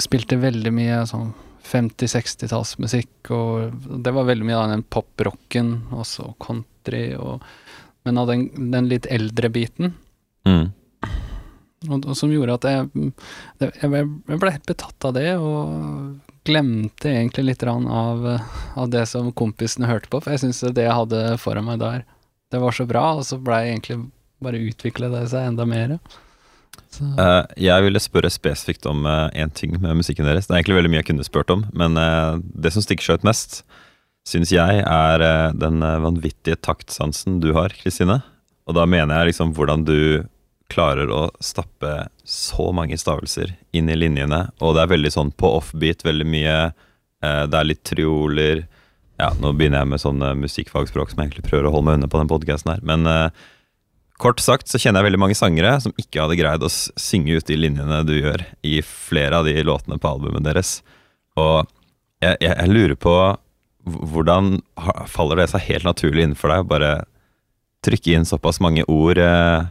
spilte 0.02 0.38
veldig 0.40 0.72
mye 0.74 1.02
sånn 1.10 1.32
50-60-tallsmusikk, 1.68 3.30
og 3.34 4.00
det 4.04 4.12
var 4.14 4.28
veldig 4.28 4.46
mye 4.48 4.58
av 4.58 4.70
den 4.72 4.84
pop-rocken, 4.88 5.72
og 5.92 6.06
så 6.08 6.30
country, 6.40 7.10
og 7.18 7.42
Men 8.06 8.16
av 8.18 8.28
den, 8.30 8.70
den 8.72 8.86
litt 8.88 9.06
eldre 9.10 9.50
biten, 9.52 9.94
Mm. 10.46 10.70
og, 11.90 12.06
og 12.08 12.14
som 12.16 12.30
gjorde 12.32 12.54
at 12.54 12.64
jeg, 12.64 13.10
det, 13.60 13.66
jeg 13.82 13.90
ble, 13.90 14.52
betatt 14.64 15.04
av 15.04 15.12
det, 15.12 15.34
og 15.36 16.14
glemte 16.48 17.10
egentlig 17.10 17.44
litt 17.50 17.64
av, 17.68 18.24
av 18.78 18.88
det 18.88 19.02
som 19.10 19.28
kompisene 19.36 19.90
hørte 19.90 20.08
på, 20.08 20.22
for 20.22 20.32
jeg 20.32 20.40
syns 20.46 20.62
det 20.72 20.86
jeg 20.86 20.94
hadde 20.94 21.36
foran 21.42 21.66
meg 21.68 21.82
der, 21.82 22.06
det 22.48 22.62
var 22.62 22.72
så 22.72 22.86
bra, 22.88 23.10
og 23.18 23.26
så 23.28 23.36
ble 23.36 23.60
jeg 23.60 23.74
egentlig 23.74 23.98
bare 24.40 24.62
utvikla 24.70 25.10
det 25.12 25.26
seg 25.34 25.50
enda 25.50 25.66
mer. 25.68 25.98
Eh, 26.98 27.42
jeg 27.68 27.84
ville 27.84 28.02
spørre 28.02 28.30
spesifikt 28.32 28.86
om 28.90 29.06
én 29.06 29.52
ting 29.54 29.76
med 29.78 30.00
musikken 30.00 30.26
deres. 30.26 30.48
Det 30.48 30.54
er 30.54 30.62
egentlig 30.62 30.80
veldig 30.80 30.92
mye 30.94 31.02
jeg 31.02 31.10
kunne 31.12 31.26
spurt 31.26 31.52
om, 31.54 31.66
men 31.76 31.98
uh, 32.00 32.40
det 32.58 32.72
som 32.74 32.82
stikker 32.82 33.06
seg 33.06 33.20
ut 33.20 33.28
mest, 33.28 33.60
syns 34.28 34.52
jeg 34.52 34.82
er 34.82 35.24
eh, 35.24 35.52
den 35.56 35.82
eh, 35.84 36.00
vanvittige 36.04 36.58
taktsansen 36.60 37.40
du 37.42 37.52
har, 37.56 37.74
Kristine. 37.80 38.20
Og 38.68 38.76
da 38.76 38.84
mener 38.88 39.20
jeg 39.20 39.32
liksom 39.32 39.54
hvordan 39.56 39.86
du 39.88 40.26
klarer 40.68 41.08
å 41.08 41.22
stappe 41.40 41.92
så 42.28 42.68
mange 42.76 42.98
stavelser 43.00 43.54
inn 43.76 43.88
i 43.88 43.96
linjene, 43.96 44.48
og 44.60 44.76
det 44.76 44.84
er 44.84 44.92
veldig 44.92 45.12
sånn 45.14 45.30
på 45.32 45.54
offbeat, 45.60 46.04
veldig 46.04 46.26
mye 46.28 46.56
eh, 46.68 47.44
Det 47.48 47.60
er 47.60 47.70
litt 47.70 47.84
trioler. 47.88 48.66
Ja, 49.18 49.32
nå 49.40 49.54
begynner 49.56 49.82
jeg 49.82 49.92
med 49.94 50.02
sånn 50.04 50.24
eh, 50.24 50.36
musikkfagspråk 50.44 51.12
som 51.12 51.22
jeg 51.22 51.30
egentlig 51.30 51.48
prøver 51.48 51.70
å 51.70 51.76
holde 51.76 51.88
meg 51.88 52.00
unna 52.00 52.12
på 52.12 52.20
den 52.20 52.32
podkasten 52.34 52.74
her, 52.74 52.84
men 52.84 53.08
eh, 53.08 53.46
Kort 54.18 54.42
sagt 54.42 54.70
så 54.70 54.80
kjenner 54.82 55.00
jeg 55.00 55.12
veldig 55.12 55.20
mange 55.22 55.38
sangere 55.38 55.76
som 55.82 55.94
ikke 56.00 56.24
hadde 56.24 56.38
greid 56.40 56.64
å 56.66 56.70
synge 56.70 57.38
ut 57.38 57.46
de 57.46 57.58
linjene 57.58 58.00
du 58.06 58.16
gjør 58.16 58.42
i 58.66 58.80
flere 58.82 59.38
av 59.38 59.46
de 59.46 59.54
låtene 59.62 59.98
på 60.02 60.10
albumet 60.10 60.42
deres. 60.46 60.80
Og 61.38 61.68
jeg, 62.18 62.34
jeg, 62.42 62.50
jeg 62.50 62.72
lurer 62.72 62.98
på 62.98 63.14
hvordan 63.88 64.58
faller 65.08 65.42
det 65.42 65.48
seg 65.52 65.64
helt 65.68 65.86
naturlig 65.86 66.26
innenfor 66.26 66.50
deg 66.52 66.64
å 66.64 66.70
bare 66.74 66.92
trykke 67.86 68.16
inn 68.18 68.26
såpass 68.26 68.58
mange 68.64 68.82
ord? 68.90 69.20
Eh, 69.22 69.68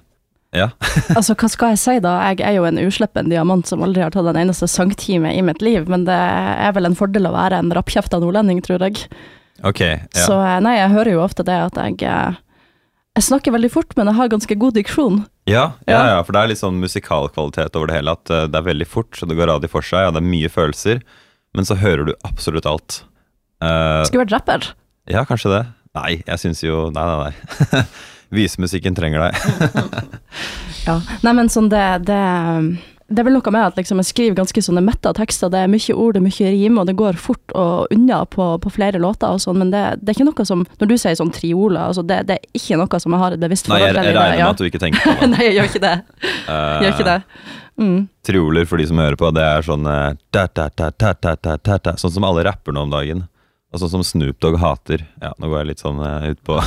ja. 0.56 0.70
Altså, 1.18 1.36
hva 1.36 1.50
skal 1.52 1.76
jeg 1.76 1.82
si 1.84 1.98
da? 2.04 2.16
Jeg 2.32 2.46
er 2.48 2.58
jo 2.58 2.66
en 2.70 2.80
usleppen 2.82 3.30
diamant 3.32 3.68
som 3.68 3.84
aldri 3.86 4.06
har 4.06 4.16
tatt 4.16 4.32
en 4.32 4.40
eneste 4.40 4.70
sangtime 4.72 5.34
i 5.36 5.44
mitt 5.46 5.62
liv, 5.66 5.90
men 5.92 6.08
det 6.08 6.18
er 6.18 6.72
vel 6.78 6.88
en 6.90 6.98
fordel 6.98 7.28
å 7.30 7.36
være 7.36 7.60
en 7.62 7.74
rappkjefta 7.76 8.22
nordlending, 8.24 8.64
tror 8.66 8.88
jeg. 8.88 9.10
Ok. 9.66 9.84
Ja. 9.84 10.24
Så 10.24 10.40
eh, 10.40 10.60
nei, 10.64 10.78
jeg 10.80 10.94
hører 10.96 11.18
jo 11.18 11.24
ofte 11.26 11.46
det 11.48 11.58
at 11.68 11.80
jeg 11.84 12.00
eh, 12.08 12.44
Jeg 13.18 13.26
snakker 13.26 13.54
veldig 13.56 13.70
fort, 13.74 13.96
men 13.98 14.12
jeg 14.12 14.18
har 14.20 14.30
ganske 14.30 14.56
god 14.62 14.76
diksjon. 14.78 15.16
Ja, 15.50 15.72
ja, 15.90 16.02
Ja. 16.14 16.18
for 16.24 16.36
det 16.36 16.42
er 16.44 16.52
litt 16.52 16.60
sånn 16.62 16.78
musikalkvalitet 16.78 17.76
over 17.80 17.90
det 17.90 17.96
hele. 17.98 18.14
At 18.14 18.30
eh, 18.30 18.46
det 18.52 18.60
er 18.60 18.68
veldig 18.68 18.88
fort, 18.88 19.18
så 19.18 19.26
det 19.26 19.38
går 19.40 19.50
radig 19.50 19.70
for 19.74 19.82
seg, 19.82 20.06
og 20.10 20.14
det 20.14 20.22
er 20.22 20.28
mye 20.30 20.52
følelser. 20.54 21.02
Men 21.58 21.66
så 21.66 21.78
hører 21.82 22.06
du 22.06 22.14
absolutt 22.28 22.68
alt. 22.70 23.00
Uh, 23.64 24.04
Skulle 24.06 24.26
vært 24.28 24.36
rapper. 24.36 24.68
ja, 25.10 25.24
kanskje 25.26 25.50
det. 25.56 25.64
Nei, 25.98 26.12
jeg 26.28 26.38
syns 26.44 26.60
jo 26.62 26.92
Nei, 26.94 27.06
nei, 27.10 27.32
nei. 27.74 27.82
Visemusikken 28.38 28.94
trenger 28.98 29.28
deg. 29.28 29.34
Ja. 30.88 31.02
Nei, 31.26 31.34
men 31.36 31.50
sånn 31.52 31.68
det, 31.68 31.82
det 32.08 32.18
det 33.08 33.22
er 33.22 33.28
vel 33.30 33.38
noe 33.38 33.52
med 33.56 33.64
at 33.64 33.78
liksom, 33.80 34.02
jeg 34.02 34.10
skriver 34.10 34.36
ganske 34.42 34.62
sånne 34.66 34.82
metta 34.84 35.14
tekster. 35.16 35.52
Det 35.52 35.62
er 35.64 35.70
mye 35.72 35.94
ord, 35.96 36.18
det 36.18 36.20
er 36.20 36.26
mye 36.26 36.50
rim, 36.52 36.80
og 36.82 36.90
det 36.90 36.96
går 37.00 37.20
fort 37.22 37.54
og 37.56 37.94
unna 37.96 38.18
på, 38.28 38.48
på 38.64 38.72
flere 38.76 39.00
låter 39.00 39.32
og 39.32 39.40
sånn, 39.40 39.62
men 39.62 39.72
det, 39.72 39.84
det, 40.02 40.12
er 40.12 40.18
ikke 40.18 40.28
noe 40.28 40.48
som 40.48 40.66
Når 40.82 40.90
du 40.92 40.96
sier 41.00 41.16
sånn 41.16 41.32
trioler, 41.32 41.86
altså, 41.86 42.04
det, 42.04 42.20
det, 42.28 42.36
er 42.36 42.60
ikke 42.60 42.80
noe 42.82 43.00
som 43.00 43.16
jeg 43.16 43.24
har 43.24 43.38
et 43.38 43.44
bevisst 43.46 43.70
forhold 43.70 43.88
til. 43.88 44.02
Nei, 44.02 44.04
jeg, 44.10 44.12
jeg 44.12 44.20
regner 44.20 44.44
med 44.44 44.52
at 44.52 44.60
du 44.60 44.68
ikke 44.68 44.84
tenker 44.84 45.06
på 45.06 45.16
det. 45.22 45.30
Nei, 45.32 45.46
jeg 45.46 45.56
gjør 45.56 45.72
ikke 45.72 45.84
det. 45.86 45.96
Jeg 46.28 46.84
gjør 46.84 46.98
ikke 46.98 47.08
det. 47.08 47.16
Eh, 47.24 47.86
mm. 47.86 48.02
Trioler, 48.28 48.68
for 48.68 48.84
de 48.84 48.90
som 48.92 49.02
hører 49.04 49.20
på, 49.24 49.32
det 49.38 49.48
er 49.48 49.68
sånn 49.70 49.88
eh, 49.94 50.12
Sånn 52.04 52.16
som 52.18 52.28
alle 52.28 52.44
rapper 52.50 52.76
nå 52.76 52.84
om 52.90 52.92
dagen. 52.92 53.24
Og 53.72 53.82
sånn 53.82 53.94
som 53.98 54.04
Snoop 54.08 54.40
Dogg 54.44 54.60
hater. 54.60 55.06
Ja, 55.24 55.32
nå 55.40 55.48
går 55.52 55.64
jeg 55.64 55.72
litt 55.72 55.86
sånn 55.86 56.04
eh, 56.04 56.34
ut 56.34 56.44
på, 56.44 56.60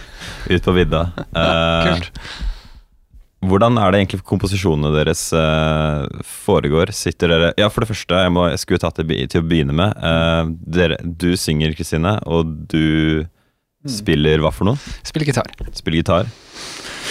på 0.68 0.76
vidda. 0.76 1.04
Uh, 1.36 1.84
Kult. 1.88 2.24
Hvordan 3.42 3.78
er 3.82 3.90
det 3.90 4.00
egentlig 4.02 4.22
komposisjonene 4.28 4.92
deres 4.94 5.24
uh, 5.34 6.06
foregår? 6.44 6.92
Sitter 6.94 7.32
dere 7.32 7.48
Ja, 7.58 7.66
for 7.72 7.82
det 7.82 7.90
første, 7.90 8.20
jeg, 8.22 8.32
må, 8.34 8.46
jeg 8.52 8.60
skulle 8.62 8.82
tatt 8.82 9.00
det 9.02 9.18
til 9.32 9.42
å 9.42 9.46
begynne 9.50 9.74
med. 9.74 9.98
Uh, 9.98 10.52
dere, 10.76 11.00
du 11.02 11.32
synger, 11.40 11.74
Kristine, 11.78 12.16
og 12.22 12.52
du 12.70 13.24
spiller 13.90 14.38
hva 14.44 14.52
for 14.54 14.70
noe? 14.70 14.78
Spiller 15.02 15.32
gitar. 15.32 15.50
Spiller 15.74 16.02
gitar. 16.04 16.30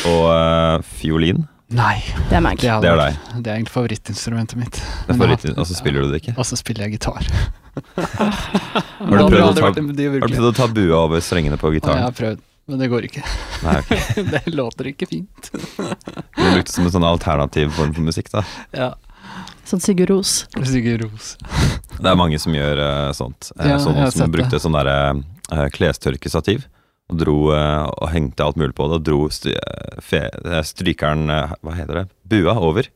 Og 0.08 0.28
uh, 0.32 0.92
fiolin. 1.02 1.44
Nei, 1.72 1.98
Det 2.28 2.36
er 2.36 2.44
meg. 2.44 2.60
det, 2.60 2.72
Det 2.84 2.90
er 2.92 3.00
deg. 3.00 3.20
Det 3.40 3.48
er 3.52 3.58
egentlig 3.60 3.72
favorittinstrumentet 3.76 4.60
mitt. 4.60 4.80
Det 5.08 5.14
er 5.14 5.20
favoritt- 5.20 5.52
Og 5.56 5.68
så 5.68 5.76
spiller 5.78 6.04
du 6.04 6.12
det 6.12 6.20
ikke. 6.24 6.34
Og 6.36 6.48
så 6.48 6.60
spiller 6.60 6.88
jeg 6.88 6.98
gitar. 6.98 7.28
Har 7.72 9.18
du 9.18 9.28
prøvd 9.32 9.46
å 9.46 9.54
ta, 9.56 9.68
Har 9.68 9.76
har 9.76 9.76
du 9.80 10.36
prøvd 10.36 10.48
å 10.50 10.56
ta 10.56 10.68
bua 10.68 10.98
over 11.06 11.24
strengene 11.24 11.60
på 11.60 11.72
Jeg 11.72 11.84
har 11.88 12.12
prøvd, 12.16 12.42
men 12.70 12.82
det 12.82 12.90
går 12.92 13.08
ikke. 13.10 13.24
Nei, 13.66 13.78
okay. 13.82 14.26
det 14.34 14.44
låter 14.54 14.92
ikke 14.92 15.08
fint. 15.10 15.52
det 16.38 16.52
lukter 16.56 16.74
som 16.74 16.88
en 16.88 16.94
sånn 16.98 17.08
alternativ 17.08 17.72
form 17.78 17.96
for 17.98 18.06
musikk, 18.06 18.32
da. 18.34 18.44
Ja. 18.76 18.92
Sånn 19.68 19.82
Sigurd 19.84 20.12
Ros. 20.12 20.36
Sigurd 20.68 21.06
Ros. 21.06 21.36
Det 21.98 22.10
er 22.10 22.18
mange 22.20 22.40
som 22.42 22.56
gjør 22.56 22.82
uh, 22.82 23.12
sånt. 23.16 23.52
Eh, 23.60 23.72
Ja, 23.74 23.80
sånn 23.80 23.96
jeg 23.98 24.08
har 24.08 24.14
som 24.14 24.26
sett 24.26 24.34
brukte 24.36 24.60
sånn 24.60 24.76
derre 24.76 24.98
uh, 25.16 25.68
klestørkestativ. 25.74 26.66
Og 27.12 27.20
dro 27.20 27.38
eh, 27.52 27.86
og 27.92 28.12
hengte 28.14 28.46
alt 28.46 28.56
mulig 28.60 28.74
på 28.78 28.88
det, 28.88 29.02
og 29.02 29.04
dro 29.04 29.26
st 29.32 29.52
eh, 29.52 30.62
strykeren 30.64 31.26
eh, 31.34 31.56
Hva 31.60 31.74
heter 31.76 31.98
det? 32.00 32.06
Bua 32.32 32.56
over. 32.64 32.88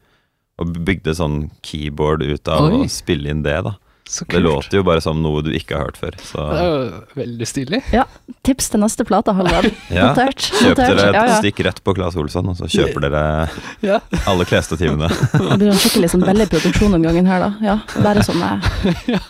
Og 0.62 0.78
bygde 0.88 1.18
sånn 1.18 1.50
keyboard 1.68 2.24
ut 2.24 2.48
av 2.48 2.70
Oi. 2.70 2.86
å 2.86 2.92
spille 2.92 3.28
inn 3.34 3.44
det, 3.44 3.58
da. 3.66 3.76
Så 4.08 4.26
Det 4.30 4.38
låter 4.40 4.78
jo 4.78 4.84
bare 4.86 5.02
som 5.02 5.18
noe 5.24 5.42
du 5.42 5.48
ikke 5.58 5.74
har 5.80 5.88
hørt 5.88 5.98
før. 5.98 6.14
Så 6.22 6.38
Det 6.52 6.60
er 6.62 6.68
jo 6.70 7.00
veldig 7.18 7.48
stilig. 7.50 7.80
Ja. 7.92 8.04
Tips 8.46 8.68
til 8.70 8.80
neste 8.84 9.02
plate, 9.08 9.34
Halvard. 9.34 9.66
ja. 9.90 10.12
Notert. 10.12 10.46
Kjøp 10.60 10.78
dere 10.78 11.08
et 11.10 11.16
Ja, 11.18 11.24
ja. 11.32 11.40
stikk 11.42 11.64
rett 11.66 11.82
på 11.84 11.96
Claes 11.98 12.16
Olsson, 12.22 12.52
og 12.54 12.60
så 12.60 12.70
kjøper 12.70 13.08
dere 13.08 13.24
Ja. 13.90 13.98
alle 14.30 14.46
klesstativene. 14.46 15.10
Det 15.34 15.58
blir 15.58 15.72
en 15.74 15.82
skikkelig 15.82 16.12
sånn 16.14 16.28
veldig 16.28 16.48
produksjon 16.54 16.94
den 17.00 17.08
gangen 17.08 17.26
her, 17.32 17.48
da. 17.48 17.52
Ja, 17.66 17.80
bare 18.06 18.22
sånne 18.28 18.60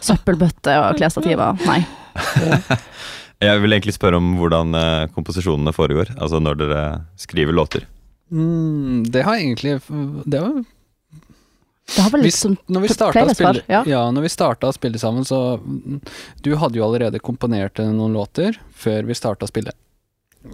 søppelbøtter 0.03 0.89
og 0.89 0.99
klesstativer. 0.99 1.55
Nei. 1.65 1.79
Jeg 3.45 3.59
vil 3.63 3.75
egentlig 3.75 3.95
spørre 3.95 4.19
om 4.19 4.35
hvordan 4.39 4.75
eh, 4.79 5.07
komposisjonene 5.15 5.73
foregår. 5.75 6.13
Altså 6.19 6.39
når 6.43 6.59
dere 6.61 6.83
skriver 7.19 7.55
låter. 7.55 7.88
Mm, 8.33 9.03
det 9.13 9.21
har 9.27 9.38
egentlig 9.38 9.75
Det 10.25 10.39
var 10.41 10.63
Det 11.86 12.02
har 12.02 12.10
vel 12.10 12.24
liksom 12.26 12.56
Når 12.65 12.82
vi 12.82 12.89
starta 12.89 13.21
å 13.26 13.34
spille, 13.36 13.62
ja. 13.69 13.84
ja. 13.86 14.04
når 14.12 14.26
vi 14.26 14.30
starta 14.34 14.69
å 14.71 14.74
spille 14.74 15.00
sammen, 15.02 15.26
så 15.26 15.60
Du 16.41 16.56
hadde 16.58 16.80
jo 16.80 16.86
allerede 16.88 17.21
komponert 17.21 17.78
noen 17.78 18.15
låter 18.17 18.58
før 18.74 19.06
vi 19.06 19.17
starta 19.17 19.45
å 19.45 19.52
spille. 19.52 19.74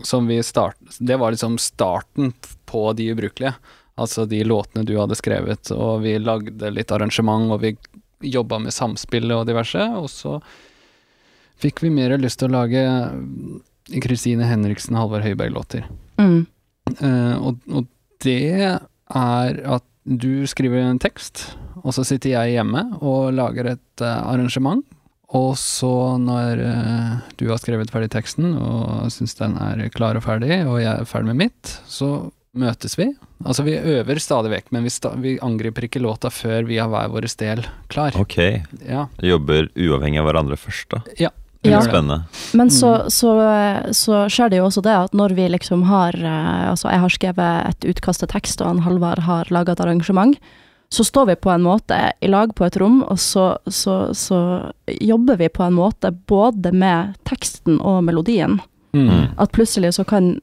Som 0.08 0.28
vi 0.28 0.41
start, 0.44 0.78
det 1.00 1.17
var 1.20 1.32
liksom 1.32 1.58
starten 1.60 2.34
på 2.67 2.91
De 3.00 3.10
ubrukelige. 3.12 3.56
Altså 4.00 4.26
de 4.26 4.44
låtene 4.48 4.86
du 4.88 4.96
hadde 4.98 5.17
skrevet, 5.20 5.72
og 5.76 6.02
vi 6.06 6.15
lagde 6.20 6.72
litt 6.72 6.91
arrangement, 6.96 7.52
og 7.52 7.60
vi 7.62 7.76
jobba 8.22 8.60
med 8.63 8.74
samspill 8.74 9.32
og 9.36 9.46
diverse. 9.50 9.84
Og 10.00 10.08
så 10.10 10.38
fikk 11.62 11.84
vi 11.84 11.91
mer 11.94 12.15
lyst 12.17 12.39
til 12.41 12.50
å 12.50 12.56
lage 12.56 12.86
Kristine 14.02 14.48
Henriksen, 14.48 14.98
Halvard 14.98 15.28
Høiberg-låter. 15.28 15.88
mm. 16.22 16.41
Uh, 16.91 17.36
og, 17.48 17.60
og 17.72 17.86
det 18.26 18.58
er 18.67 19.60
at 19.63 19.86
du 20.06 20.48
skriver 20.50 20.82
en 20.84 21.00
tekst, 21.02 21.52
og 21.84 21.94
så 21.96 22.06
sitter 22.08 22.34
jeg 22.34 22.56
hjemme 22.58 22.86
og 23.02 23.32
lager 23.38 23.74
et 23.76 24.04
eh, 24.04 24.22
arrangement. 24.26 24.84
Og 25.32 25.54
så 25.56 26.18
når 26.20 26.60
eh, 26.60 27.12
du 27.40 27.46
har 27.48 27.62
skrevet 27.62 27.92
ferdig 27.94 28.10
teksten 28.12 28.52
og 28.60 29.08
syns 29.14 29.38
den 29.40 29.56
er 29.62 29.86
klar 29.94 30.18
og 30.20 30.26
ferdig, 30.26 30.58
og 30.68 30.82
jeg 30.82 30.92
er 30.92 31.08
ferdig 31.08 31.32
med 31.32 31.46
mitt, 31.46 31.76
så 31.88 32.32
møtes 32.52 32.98
vi. 33.00 33.08
Altså 33.48 33.64
vi 33.64 33.78
øver 33.80 34.20
stadig 34.20 34.52
vekk, 34.52 34.74
men 34.76 34.84
vi, 34.84 34.92
sta 34.92 35.14
vi 35.16 35.38
angriper 35.42 35.88
ikke 35.88 36.02
låta 36.04 36.30
før 36.34 36.68
vi 36.68 36.82
har 36.82 36.92
hver 36.92 37.14
vår 37.14 37.30
del 37.40 37.64
klar. 37.92 38.18
Ok, 38.20 38.38
Ja. 38.84 39.06
Jobber 39.24 39.70
uavhengig 39.80 40.20
av 40.20 40.28
hverandre 40.28 40.60
først, 40.60 40.90
da. 40.92 41.02
Ja. 41.22 41.32
Veldig 41.63 41.84
spennende. 41.86 42.24
Men 42.58 42.69
så, 42.74 42.91
Mm. 43.04 43.10
så, 43.10 43.32
så 43.93 44.24
skjer 44.34 44.50
det 44.50 44.58
jo 44.58 44.65
også 44.65 44.82
det 44.82 44.95
at 44.97 45.13
når 45.13 45.36
vi 45.38 45.47
liksom 45.50 45.84
har 45.84 46.15
eh, 46.17 46.69
Altså, 46.71 46.89
jeg 46.89 47.00
har 47.00 47.10
skrevet 47.10 47.69
et 47.69 47.86
utkast 47.93 48.19
til 48.19 48.28
tekst, 48.32 48.62
og 48.62 48.67
han 48.67 48.80
Halvard 48.80 49.19
har 49.19 49.45
laga 49.52 49.71
et 49.74 49.80
arrangement. 49.80 50.38
Så 50.91 51.06
står 51.08 51.26
vi 51.30 51.36
på 51.36 51.52
en 51.54 51.62
måte 51.63 52.12
i 52.21 52.28
lag 52.28 52.52
på 52.56 52.65
et 52.65 52.76
rom, 52.82 53.04
og 53.04 53.17
så, 53.19 53.58
så, 53.69 54.12
så 54.13 54.71
jobber 55.00 55.38
vi 55.38 55.47
på 55.50 55.63
en 55.63 55.74
måte 55.78 56.12
både 56.28 56.74
med 56.74 57.13
teksten 57.30 57.80
og 57.80 58.04
melodien. 58.04 58.60
Mm. 58.93 59.38
At 59.39 59.54
plutselig 59.56 59.93
så 59.95 60.04
kan 60.04 60.41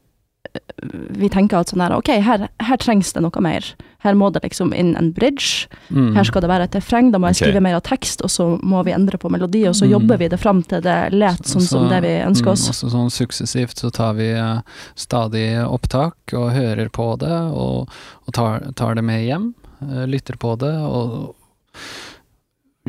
vi 1.19 1.29
tenker 1.29 1.59
at 1.59 1.69
sånn 1.73 1.81
her, 1.83 1.93
ok, 1.97 2.09
her, 2.23 2.49
her 2.63 2.77
trengs 2.81 3.13
det 3.13 3.23
noe 3.25 3.41
mer. 3.43 3.65
Her 4.05 4.15
må 4.15 4.29
det 4.31 4.45
liksom 4.45 4.71
inn 4.79 4.93
en 4.97 5.09
bridge. 5.13 5.67
Mm. 5.91 6.13
Her 6.15 6.25
skal 6.25 6.45
det 6.45 6.51
være 6.53 6.69
et 6.69 6.77
refreng, 6.79 7.11
da 7.11 7.19
må 7.19 7.27
jeg 7.33 7.39
okay. 7.39 7.49
skrive 7.49 7.63
mer 7.65 7.75
av 7.81 7.83
tekst, 7.89 8.23
og 8.23 8.31
så 8.31 8.47
må 8.63 8.85
vi 8.87 8.93
endre 8.95 9.19
på 9.19 9.31
melodi, 9.31 9.65
og 9.67 9.75
så 9.75 9.89
Mm. 9.89 9.91
jobber 9.97 10.19
vi 10.19 10.29
det 10.29 10.39
fram 10.39 10.63
til 10.63 10.81
det 10.85 11.13
let 11.13 11.43
sånn 11.51 11.63
som 11.67 11.89
det 11.91 12.03
vi 12.03 12.13
ønsker 12.23 12.53
oss. 12.53 12.69
Mm, 12.71 12.91
sånn 12.95 13.11
suksessivt 13.11 13.77
så 13.83 13.91
tar 13.91 14.15
vi 14.15 14.31
eh, 14.31 14.61
stadig 14.95 15.49
opptak 15.67 16.15
og 16.35 16.53
hører 16.55 16.89
på 16.95 17.19
det, 17.19 17.35
og, 17.53 17.89
og 18.27 18.33
tar, 18.35 18.71
tar 18.77 18.95
det 18.95 19.03
med 19.05 19.25
hjem. 19.27 19.55
eh, 19.83 20.07
lytter 20.07 20.37
på 20.39 20.57
det, 20.59 20.75
og 20.79 21.35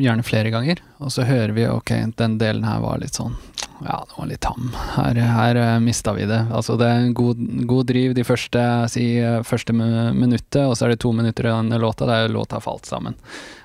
gjerne 0.02 0.26
flere 0.26 0.52
ganger. 0.52 0.82
Og 0.98 1.12
så 1.14 1.26
hører 1.28 1.54
vi 1.56 1.68
ok, 1.68 1.94
den 2.18 2.38
delen 2.40 2.66
her 2.68 2.82
var 2.84 3.00
litt 3.02 3.18
sånn 3.18 3.36
ja, 3.84 4.04
det 4.08 4.14
var 4.16 4.26
litt 4.28 4.40
tam. 4.40 4.74
Her, 4.96 5.14
her 5.14 5.56
uh, 5.56 5.78
mista 5.80 6.12
vi 6.12 6.26
det. 6.28 6.40
Altså 6.52 6.76
det 6.76 6.88
er 6.88 7.04
en 7.04 7.14
god, 7.16 7.38
god 7.68 7.86
driv 7.88 8.14
de 8.16 8.24
første, 8.28 8.64
si, 8.92 9.04
eh, 9.16 9.38
første 9.46 9.72
minuttet, 9.72 10.66
og 10.66 10.74
så 10.76 10.86
er 10.86 10.94
det 10.94 11.00
to 11.00 11.12
minutter 11.16 11.48
i 11.48 11.54
den 11.54 11.80
låta 11.80 12.08
der 12.08 12.28
låta 12.28 12.58
har 12.58 12.64
falt 12.66 12.86
sammen. 12.86 13.16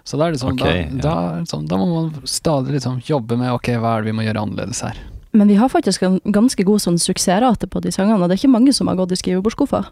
Så 0.08 0.15
da 0.17 0.28
er 0.28 0.36
det 0.36 0.39
sånn, 0.39 0.56
okay, 0.56 0.86
da, 0.88 0.95
ja. 0.95 1.02
da, 1.04 1.50
sånn, 1.50 1.67
da 1.67 1.80
må 1.82 1.89
man 1.89 2.13
stadig 2.30 2.78
liksom 2.78 3.02
jobbe 3.04 3.36
med 3.41 3.52
ok, 3.58 3.74
hva 3.82 3.98
er 3.98 4.06
det 4.06 4.13
vi 4.13 4.15
må 4.15 4.28
gjøre 4.28 4.45
annerledes 4.45 4.84
her. 4.86 5.04
Men 5.36 5.52
vi 5.52 5.60
har 5.60 5.67
faktisk 5.71 6.06
en 6.08 6.19
ganske 6.24 6.63
god 6.63 6.84
sånn 6.86 7.00
suksessrate 7.02 7.67
på 7.67 7.84
de 7.84 7.91
sangene, 7.91 8.21
og 8.21 8.30
det 8.30 8.38
er 8.38 8.45
ikke 8.45 8.56
mange 8.56 8.76
som 8.76 8.88
har 8.88 8.95
gått 9.02 9.12
i 9.12 9.19
skrivebordskuffa. 9.19 9.84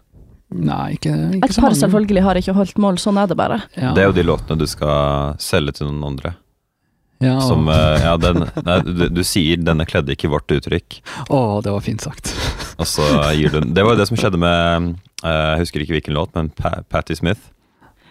Nei, 0.54 0.94
ikke, 0.94 1.10
ikke 1.40 1.48
Et 1.50 1.56
par 1.64 1.74
selvfølgelig 1.74 2.22
har 2.22 2.38
ikke 2.38 2.54
holdt 2.54 2.78
mål, 2.78 2.98
sånn 3.02 3.18
er 3.18 3.26
det 3.30 3.36
bare. 3.36 3.56
Ja. 3.74 3.90
Det 3.96 4.04
er 4.04 4.06
jo 4.10 4.14
de 4.16 4.22
låtene 4.28 4.58
du 4.60 4.66
skal 4.70 5.34
selge 5.42 5.72
til 5.80 5.88
noen 5.90 6.04
andre. 6.12 6.34
ja, 7.24 7.40
Som 7.42 7.66
eh, 7.72 8.02
Ja, 8.04 8.16
den 8.20 8.44
Nei, 8.66 8.76
du, 8.86 9.08
du 9.10 9.22
sier 9.26 9.56
'denne 9.58 9.86
kledde 9.86 10.12
ikke 10.14 10.30
vårt 10.30 10.46
uttrykk', 10.54 11.00
Å, 11.30 11.60
det 11.64 11.72
var 11.74 11.80
fint 11.82 12.00
sagt. 12.00 12.30
og 12.80 12.86
så 12.86 13.02
gir 13.34 13.50
du 13.50 13.60
den 13.60 13.74
Det 13.74 13.82
var 13.84 13.94
jo 13.94 14.00
det 14.02 14.06
som 14.10 14.16
skjedde 14.20 14.38
med 14.38 14.94
eh, 15.24 15.54
Jeg 15.54 15.64
husker 15.64 15.80
ikke 15.84 15.96
hvilken 15.98 16.14
låt, 16.14 16.30
men 16.34 16.50
Pa 16.50 16.82
Patti 16.88 17.14
Smith. 17.18 17.40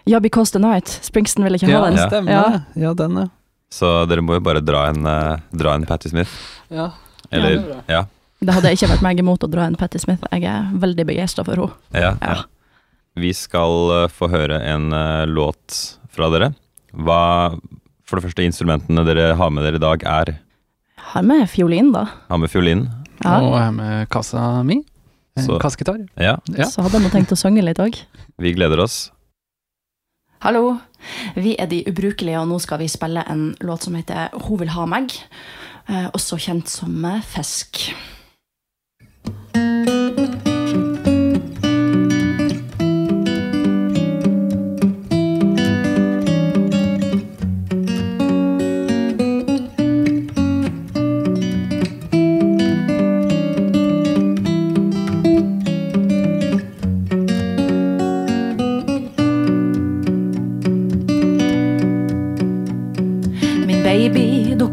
Ja, 0.06 0.20
Because 0.20 0.52
the 0.52 0.60
Night. 0.60 0.88
Springston 1.02 1.46
vil 1.48 1.56
ikke 1.56 1.70
Ja, 1.72 1.80
ha 1.80 1.90
den. 1.90 2.00
stemmer 2.10 2.32
Ja. 2.32 2.64
Ja, 2.76 2.94
den, 2.94 3.16
ja. 3.16 3.28
Så 3.72 4.06
dere 4.06 4.22
må 4.22 4.36
jo 4.36 4.44
bare 4.44 4.60
dra 4.62 4.90
en, 4.92 5.06
eh, 5.08 5.38
dra 5.56 5.76
en 5.76 5.86
Patti 5.86 6.10
Smith. 6.10 6.32
ja. 6.70 6.92
Eller 7.32 7.56
er. 7.56 7.84
Ja. 7.88 8.02
Det 8.44 8.54
hadde 8.58 8.74
ikke 8.76 8.90
vært 8.92 9.04
meg 9.06 9.20
imot 9.22 9.44
å 9.46 9.50
dra 9.52 9.68
en 9.70 9.78
Patti 9.80 10.02
Smith. 10.02 10.26
Jeg 10.34 10.44
er 10.50 10.72
veldig 10.84 11.06
begeistra 11.08 11.46
for 11.48 11.56
henne. 11.56 11.72
ja, 11.96 12.14
ja. 12.22 12.42
Vi 13.16 13.30
skal 13.38 13.92
eh, 13.94 14.08
få 14.10 14.26
høre 14.32 14.58
en 14.66 14.88
eh, 14.98 15.26
låt 15.30 15.76
fra 16.14 16.32
dere. 16.34 16.48
Hva 16.94 17.54
For 18.10 18.18
det 18.20 18.26
første, 18.28 18.46
instrumentene 18.46 19.04
dere 19.06 19.36
har 19.38 19.52
med 19.54 19.64
dere 19.66 19.78
i 19.78 19.84
dag, 19.84 20.04
er 20.04 20.34
Har 21.14 21.24
med 21.26 21.46
fiolin, 21.50 21.92
da. 21.94 22.08
Har 22.30 22.42
med 22.42 22.50
fiolin. 22.52 22.88
Ja. 23.24 23.38
Og 23.40 23.54
jeg 23.54 23.68
er 23.68 23.76
med 23.78 24.10
kassa 24.14 24.64
mi. 24.66 24.82
Kassegitar. 25.62 26.02
Ja, 26.18 26.38
Ja. 26.52 26.66
Så 26.70 26.84
hadde 26.84 27.00
jeg 27.00 27.06
nå 27.08 27.14
tenkt 27.14 27.32
å 27.34 27.38
synge 27.40 27.64
litt 27.64 27.80
òg. 27.82 27.98
vi 28.38 28.54
gleder 28.54 28.82
oss. 28.84 29.12
Hallo, 30.44 30.80
vi 31.36 31.56
er 31.58 31.68
De 31.68 31.84
ubrukelige, 31.88 32.40
og 32.42 32.50
nå 32.50 32.60
skal 32.60 32.82
vi 32.82 32.90
spille 32.92 33.24
en 33.30 33.56
låt 33.62 33.84
som 33.84 33.96
heter 33.96 34.30
Hun 34.34 34.60
vil 34.60 34.74
ha 34.76 34.86
meg, 34.86 35.14
eh, 35.88 36.10
også 36.14 36.38
kjent 36.38 36.68
som 36.68 37.22
Fisk. 37.24 37.94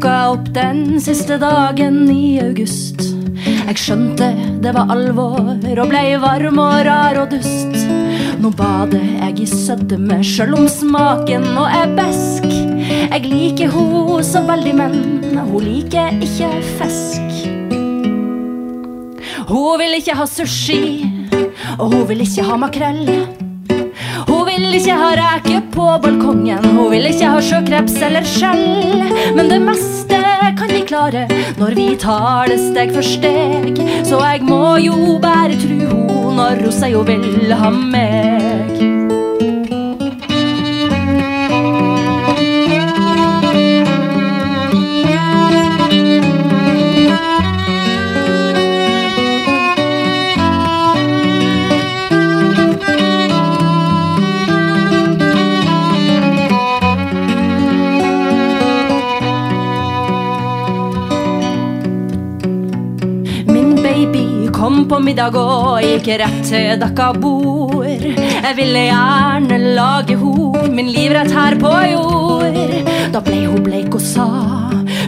Dukka 0.01 0.31
opp 0.33 0.47
den 0.53 0.99
siste 0.99 1.37
dagen 1.37 2.09
i 2.09 2.39
august. 2.41 3.03
Jeg 3.45 3.77
skjønte 3.77 4.31
det 4.63 4.71
var 4.73 4.89
alvor 4.89 5.51
og 5.51 5.89
blei 5.91 6.15
varm 6.17 6.57
og 6.57 6.79
rar 6.87 7.19
og 7.21 7.29
dust. 7.29 7.75
Nå 8.41 8.49
bader 8.57 9.03
jeg 9.19 9.43
i 9.43 9.45
sødme 9.45 10.17
sjøl 10.25 10.55
om 10.57 10.65
smaken 10.65 11.45
nå 11.53 11.67
er 11.69 11.93
besk. 11.93 12.49
Jeg 12.49 13.29
liker 13.29 13.69
ho 13.75 14.17
så 14.25 14.41
veldig, 14.47 14.73
men 14.73 15.37
ho 15.51 15.61
liker 15.61 16.17
ikke 16.17 16.49
fisk. 16.79 17.37
Ho 19.53 19.77
vil 19.77 19.99
ikke 19.99 20.17
ha 20.17 20.25
sushi, 20.25 20.81
og 21.77 21.93
ho 21.93 22.03
vil 22.09 22.25
ikke 22.25 22.49
ha 22.49 22.57
makrell. 22.57 23.05
Vil 24.71 24.79
ikke 24.79 24.93
ha 24.95 25.07
reker 25.19 25.63
på 25.73 25.85
balkongen, 25.99 26.63
hun 26.63 26.85
vil 26.93 27.09
ikke 27.09 27.27
ha 27.33 27.41
sjøkreps 27.43 27.97
eller 28.07 28.23
skjell. 28.23 29.01
Men 29.35 29.49
det 29.51 29.57
meste 29.65 30.21
kan 30.61 30.71
vi 30.71 30.85
klare 30.87 31.25
når 31.59 31.75
vi 31.75 31.87
tar 31.99 32.47
det 32.47 32.55
steg 32.69 32.93
for 32.95 33.03
steg. 33.03 33.81
Så 34.07 34.21
jeg 34.23 34.47
må 34.47 34.77
jo 34.79 35.17
bare 35.19 35.59
tru 35.59 35.75
ho 35.91 36.31
når 36.37 36.63
hun 36.63 36.77
sier 36.77 36.95
hun 36.95 37.11
vil 37.11 37.51
ha 37.51 37.73
meg. 37.75 38.40
Middag 65.11 65.35
og 65.35 65.81
gikk 65.83 66.07
rett 66.21 66.43
til 66.47 66.77
dekka 66.79 67.09
bord. 67.19 67.83
Jeg 67.83 68.55
ville 68.55 68.83
gjerne 68.87 69.57
lage 69.75 70.15
ho, 70.21 70.51
min 70.71 70.91
livrett 70.93 71.33
her 71.35 71.57
på 71.59 71.71
jord. 71.91 72.55
Da 73.11 73.19
ble 73.25 73.41
hun 73.43 73.65
bleik 73.65 73.91
og 73.97 74.03
sa, 74.03 74.27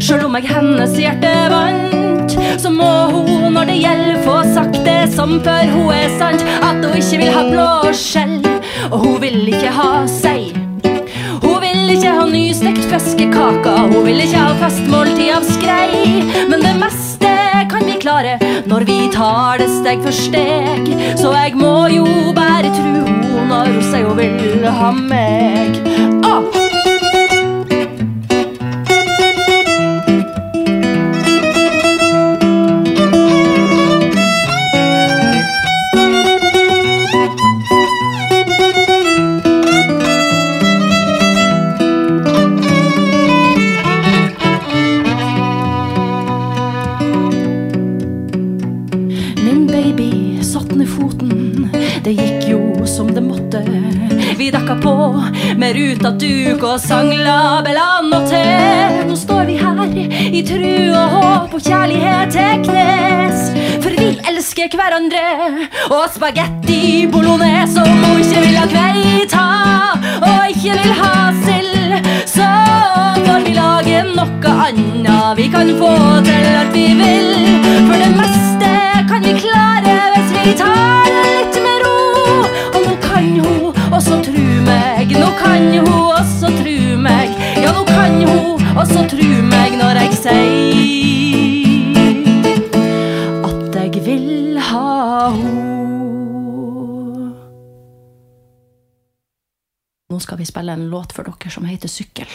sjøl 0.04 0.26
om 0.28 0.36
jeg 0.36 0.50
hennes 0.50 0.98
hjerte 1.00 1.32
vant, 1.54 2.36
så 2.60 2.72
må 2.74 2.90
hun 3.14 3.56
når 3.56 3.72
det 3.72 3.78
gjelder 3.80 4.20
få 4.26 4.36
sagt 4.52 4.82
det 4.84 5.00
som 5.14 5.38
før 5.46 5.72
hun 5.72 5.94
er 5.96 6.12
sant, 6.20 6.44
at 6.60 6.84
hun 6.84 7.00
ikke 7.00 7.22
vil 7.24 7.32
ha 7.38 7.46
blå 7.48 7.96
skjell, 7.96 8.42
og 8.90 8.98
hun 9.06 9.18
vil 9.24 9.40
ikke 9.54 9.72
ha 9.78 9.92
sei. 10.12 10.52
Ho 11.46 11.56
vil 11.64 11.96
ikke 11.96 12.12
ha 12.18 12.28
nystekt 12.28 12.92
fiskekaker, 12.92 13.88
hun 13.94 14.04
vil 14.10 14.26
ikke 14.28 14.44
ha 14.50 14.52
festmåltid 14.66 15.32
av 15.38 15.48
skrei. 15.48 16.28
Men 16.52 16.60
det 16.60 16.76
meste 16.82 17.32
kan 17.72 17.88
vi 17.88 17.96
klare 18.04 18.36
når 18.70 18.86
vi 18.88 19.00
tar 19.14 19.60
det 19.62 19.70
steg 19.72 20.04
for 20.04 20.16
steg. 20.16 20.92
Så 21.20 21.34
jeg 21.36 21.56
må 21.60 21.88
jo 21.94 22.06
bare 22.36 22.72
tru 22.76 23.02
ho 23.04 23.48
når 23.50 23.74
ho 23.76 23.82
seier 23.92 24.08
ho 24.08 24.16
vil 24.20 24.68
ha 24.80 24.92
meg. 24.98 25.93
Og 56.74 56.80
sang 56.82 57.12
la 57.22 57.62
bella 57.62 58.02
notte. 58.02 58.40
Nå 59.06 59.16
står 59.18 59.46
vi 59.46 59.58
her 59.60 59.82
i 60.34 60.42
tru 60.48 60.72
og 60.98 61.12
håp 61.14 61.54
og 61.58 61.62
kjærlighet 61.62 62.34
til 62.34 62.64
knes. 62.66 63.44
For 63.84 63.94
vi 63.94 64.08
elsker 64.32 64.74
hverandre, 64.74 65.26
og 65.94 66.08
spagetti 66.16 67.06
bolognese 67.14 67.76
Som 67.76 68.02
hun 68.08 68.24
ikke 68.24 68.42
vil 68.46 68.58
ha 68.58 68.66
kveita 68.72 69.46
og 70.24 70.50
ikke 70.50 70.78
vil 70.80 70.94
ha 70.98 71.14
sild, 71.44 72.10
så 72.34 72.50
når 73.28 73.46
vi 73.46 73.56
lage 73.60 74.04
noe 74.10 74.58
annet. 74.68 75.38
Vi 75.38 75.50
kan 75.54 75.76
få 75.78 75.94
til 76.26 76.50
at 76.64 76.74
vi 76.74 76.88
vil, 76.98 77.33
spille 100.54 100.78
en 100.78 100.90
låt 100.92 101.16
for 101.18 101.26
dere 101.26 101.52
som 101.54 101.66
heter 101.66 101.90
Sykkel. 101.90 102.30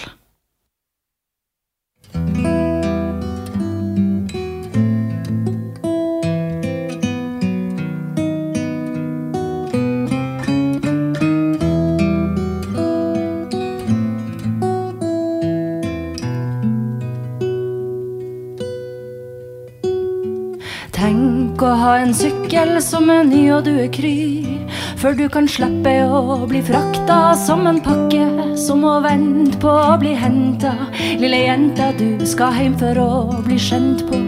en 21.99 22.15
sykkel 22.15 22.77
som 22.83 23.09
er 23.11 23.25
ny 23.27 23.49
og 23.55 23.65
du 23.67 23.73
er 23.83 23.89
kry. 23.91 24.47
Før 24.99 25.17
du 25.19 25.25
kan 25.33 25.49
slippe 25.51 25.93
å 26.07 26.47
bli 26.51 26.61
frakta 26.63 27.35
som 27.39 27.67
en 27.71 27.81
pakke 27.83 28.55
som 28.59 28.83
må 28.85 28.99
vente 29.05 29.59
på 29.63 29.71
å 29.71 29.97
bli 30.01 30.15
henta. 30.19 30.75
Lille 31.19 31.43
jenta, 31.45 31.91
du 31.99 32.25
skal 32.27 32.55
hjem 32.59 32.77
for 32.79 33.03
å 33.03 33.11
bli 33.47 33.59
skjent 33.63 34.05
på. 34.11 34.21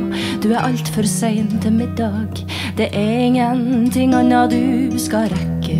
Du 0.42 0.50
er 0.52 0.62
altfor 0.64 1.06
sein 1.06 1.50
til 1.62 1.76
middag. 1.78 2.42
Det 2.78 2.90
er 2.96 3.26
ingenting 3.28 4.14
annet 4.18 4.54
du 4.54 4.98
skal 4.98 5.30
rekke. 5.30 5.78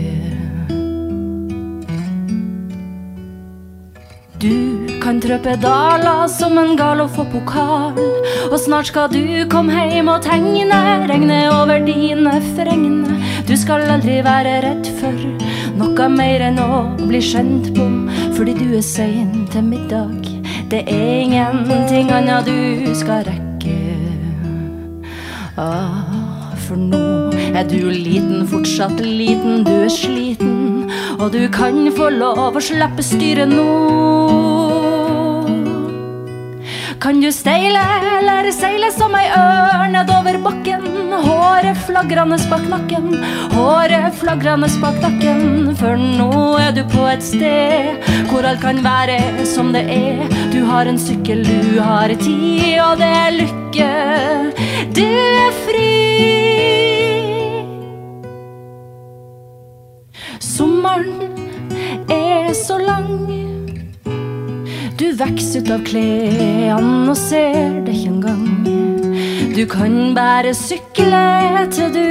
Du 4.41 4.80
kan 5.11 5.19
trø 5.19 5.37
pedaler 5.43 6.29
som 6.31 6.59
en 6.61 6.77
gal 6.79 7.01
og 7.03 7.09
få 7.11 7.25
pokal. 7.33 7.97
Og 8.47 8.59
snart 8.63 8.93
skal 8.93 9.09
du 9.11 9.43
komme 9.51 9.75
hjem 9.91 10.07
og 10.13 10.23
tegne, 10.23 10.77
regne 11.11 11.39
over 11.51 11.83
dine 11.83 12.37
fregner. 12.53 13.17
Du 13.49 13.57
skal 13.59 13.89
aldri 13.91 14.21
være 14.23 14.53
redd 14.63 14.87
for 15.01 15.25
noe 15.81 16.07
mer 16.15 16.45
enn 16.47 16.61
å 16.63 16.83
bli 17.01 17.19
skjent 17.27 17.73
på, 17.75 17.89
fordi 18.37 18.55
du 18.61 18.77
er 18.79 18.87
sein 18.87 19.49
til 19.51 19.67
middag. 19.67 20.31
Det 20.71 20.85
er 20.87 21.25
ingenting 21.25 22.13
annet 22.15 22.47
du 22.47 22.95
skal 22.95 23.27
rekke. 23.27 23.75
Ah, 25.59 26.55
for 26.69 26.79
nå 26.79 27.35
er 27.51 27.67
du 27.67 27.91
liten, 27.91 28.47
fortsatt 28.47 29.03
liten, 29.03 29.67
du 29.67 29.75
er 29.81 29.91
sliten. 29.91 30.87
Og 31.19 31.33
du 31.35 31.49
kan 31.51 31.83
få 31.99 32.13
lov 32.15 32.55
å 32.55 32.63
slippe 32.63 33.03
styret 33.03 33.51
nå. 33.51 34.40
Kan 37.01 37.21
du 37.21 37.31
steile 37.33 37.81
eller 38.19 38.51
seile 38.53 38.91
som 38.93 39.15
ei 39.17 39.31
ørn 39.33 39.95
nedover 39.97 40.37
bakken? 40.45 40.83
Håret 41.25 41.79
flagrende 41.87 42.37
bak 42.51 42.67
nakken, 42.69 43.07
håret 43.55 44.19
flagrende 44.21 44.69
bak 44.83 44.99
nakken. 45.01 45.71
For 45.81 45.97
nå 45.97 46.59
er 46.61 46.75
du 46.77 46.83
på 46.93 47.07
et 47.09 47.25
sted 47.25 48.05
hvor 48.29 48.45
alt 48.45 48.61
kan 48.61 48.83
være 48.85 49.17
som 49.49 49.73
det 49.73 49.87
er. 49.95 50.21
Du 50.53 50.61
har 50.69 50.93
en 50.93 51.01
sykkel, 51.01 51.41
du 51.49 51.81
har 51.81 52.13
tid, 52.21 52.77
og 52.85 53.01
det 53.01 53.11
er 53.23 53.33
lykke. 53.39 53.91
Du 54.93 55.07
er 55.09 55.57
fri. 55.65 55.89
Sommeren 60.53 61.17
er 62.13 62.53
så 62.53 62.77
lang. 62.77 63.50
Du 65.01 65.07
vokser 65.17 65.63
ut 65.65 65.71
av 65.73 65.81
klærne 65.89 67.09
og 67.09 67.17
ser 67.17 67.79
det 67.87 67.95
ikke 67.97 68.11
engang. 68.11 68.67
Du 69.57 69.63
kan 69.65 69.95
bare 70.13 70.53
sykle 70.53 71.23
til 71.73 71.89
du 71.95 72.03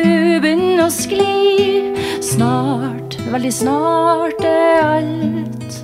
begynner 0.42 0.88
å 0.88 0.90
skli. 0.90 1.94
Snart, 2.26 3.20
veldig 3.30 3.54
snart 3.54 4.42
er 4.42 4.82
alt 4.88 5.80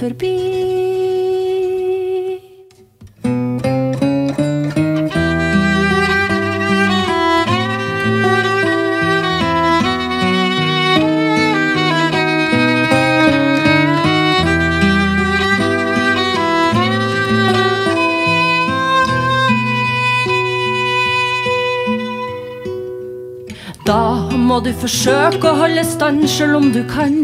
forbi. 0.00 1.35
Du 24.64 24.70
forsøke 24.80 25.50
å 25.50 25.58
holde 25.58 25.82
stand 25.84 26.24
selv 26.30 26.58
om 26.60 26.70
du 26.74 26.82
kan. 26.88 27.14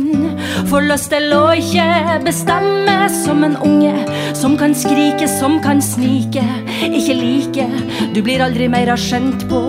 Få 0.71 0.81
lyst 0.85 1.11
til 1.13 1.33
å 1.37 1.53
ikke 1.57 2.19
bestemme 2.27 2.97
som 3.13 3.45
en 3.47 3.57
unge 3.65 3.95
som 4.37 4.57
kan 4.59 4.75
skrike, 4.75 5.29
som 5.29 5.59
kan 5.63 5.81
snike. 5.83 6.43
Ikke 6.89 7.15
like, 7.17 7.67
du 8.15 8.23
blir 8.25 8.43
aldri 8.45 8.69
mer 8.73 8.91
skjent 8.99 9.47
på. 9.51 9.63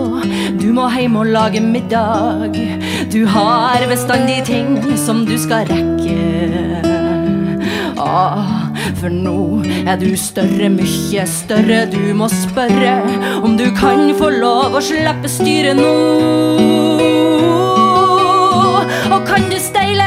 Du 0.60 0.68
må 0.76 0.88
heim 0.92 1.16
og 1.20 1.30
lage 1.34 1.62
middag. 1.62 2.58
Du 3.12 3.24
har 3.30 3.86
bestandig 3.90 4.42
ting 4.48 4.76
som 4.98 5.24
du 5.28 5.36
skal 5.38 5.68
rekke. 5.70 6.18
Ah, 8.04 8.68
for 8.98 9.08
nå 9.08 9.62
er 9.86 9.96
du 10.00 10.10
større, 10.18 10.68
mye 10.74 11.24
større. 11.30 11.84
Du 11.94 12.12
må 12.18 12.28
spørre 12.32 12.98
om 13.42 13.56
du 13.60 13.68
kan 13.78 14.10
få 14.18 14.34
lov 14.40 14.76
å 14.76 14.84
slippe 14.84 15.30
styret 15.30 15.78
nå. 15.78 17.03
Kan 19.34 19.48
du 19.50 19.56
steile 19.58 20.04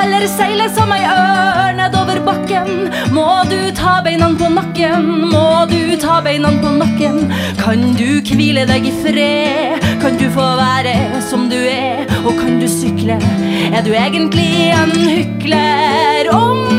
eller 0.00 0.22
seile 0.24 0.64
som 0.72 0.88
ei 0.94 1.02
ørn 1.04 1.76
nedover 1.76 2.16
bakken? 2.24 2.86
Må 3.12 3.26
du 3.50 3.58
ta 3.76 3.98
beina 4.06 4.30
på 4.40 4.48
nakken? 4.54 5.10
Må 5.34 5.66
du 5.68 5.98
ta 6.00 6.16
beina 6.24 6.48
på 6.62 6.72
nakken? 6.78 7.18
Kan 7.60 7.84
du 7.98 8.22
hvile 8.30 8.64
deg 8.70 8.88
i 8.88 8.94
fred? 9.02 9.84
Kan 10.00 10.16
du 10.16 10.30
få 10.32 10.48
være 10.62 10.96
som 11.28 11.50
du 11.52 11.58
er? 11.60 12.08
Og 12.24 12.40
kan 12.40 12.56
du 12.62 12.64
sykle? 12.72 13.20
Er 13.68 13.84
du 13.84 13.92
egentlig 13.92 14.72
en 14.72 14.96
hykler? 14.96 16.32
Om 16.32 16.69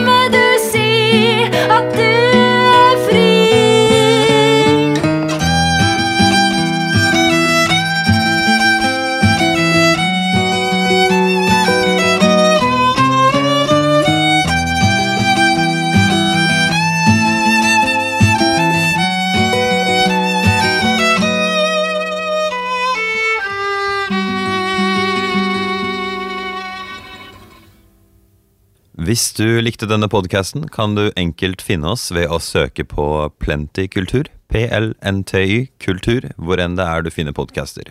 Hvis 29.12 29.34
du 29.36 29.60
likte 29.60 29.90
denne 29.92 30.08
podkasten, 30.08 30.70
kan 30.72 30.94
du 30.96 31.10
enkelt 31.20 31.60
finne 31.60 31.90
oss 31.92 32.06
ved 32.16 32.32
å 32.32 32.38
søke 32.40 32.86
på 32.88 33.04
Plenty 33.44 33.90
kultur, 33.92 34.30
PLNTY 34.48 35.66
kultur, 35.84 36.30
hvor 36.40 36.62
enn 36.64 36.78
det 36.80 36.86
er 36.88 37.04
du 37.04 37.10
finner 37.12 37.36
podcaster. 37.36 37.90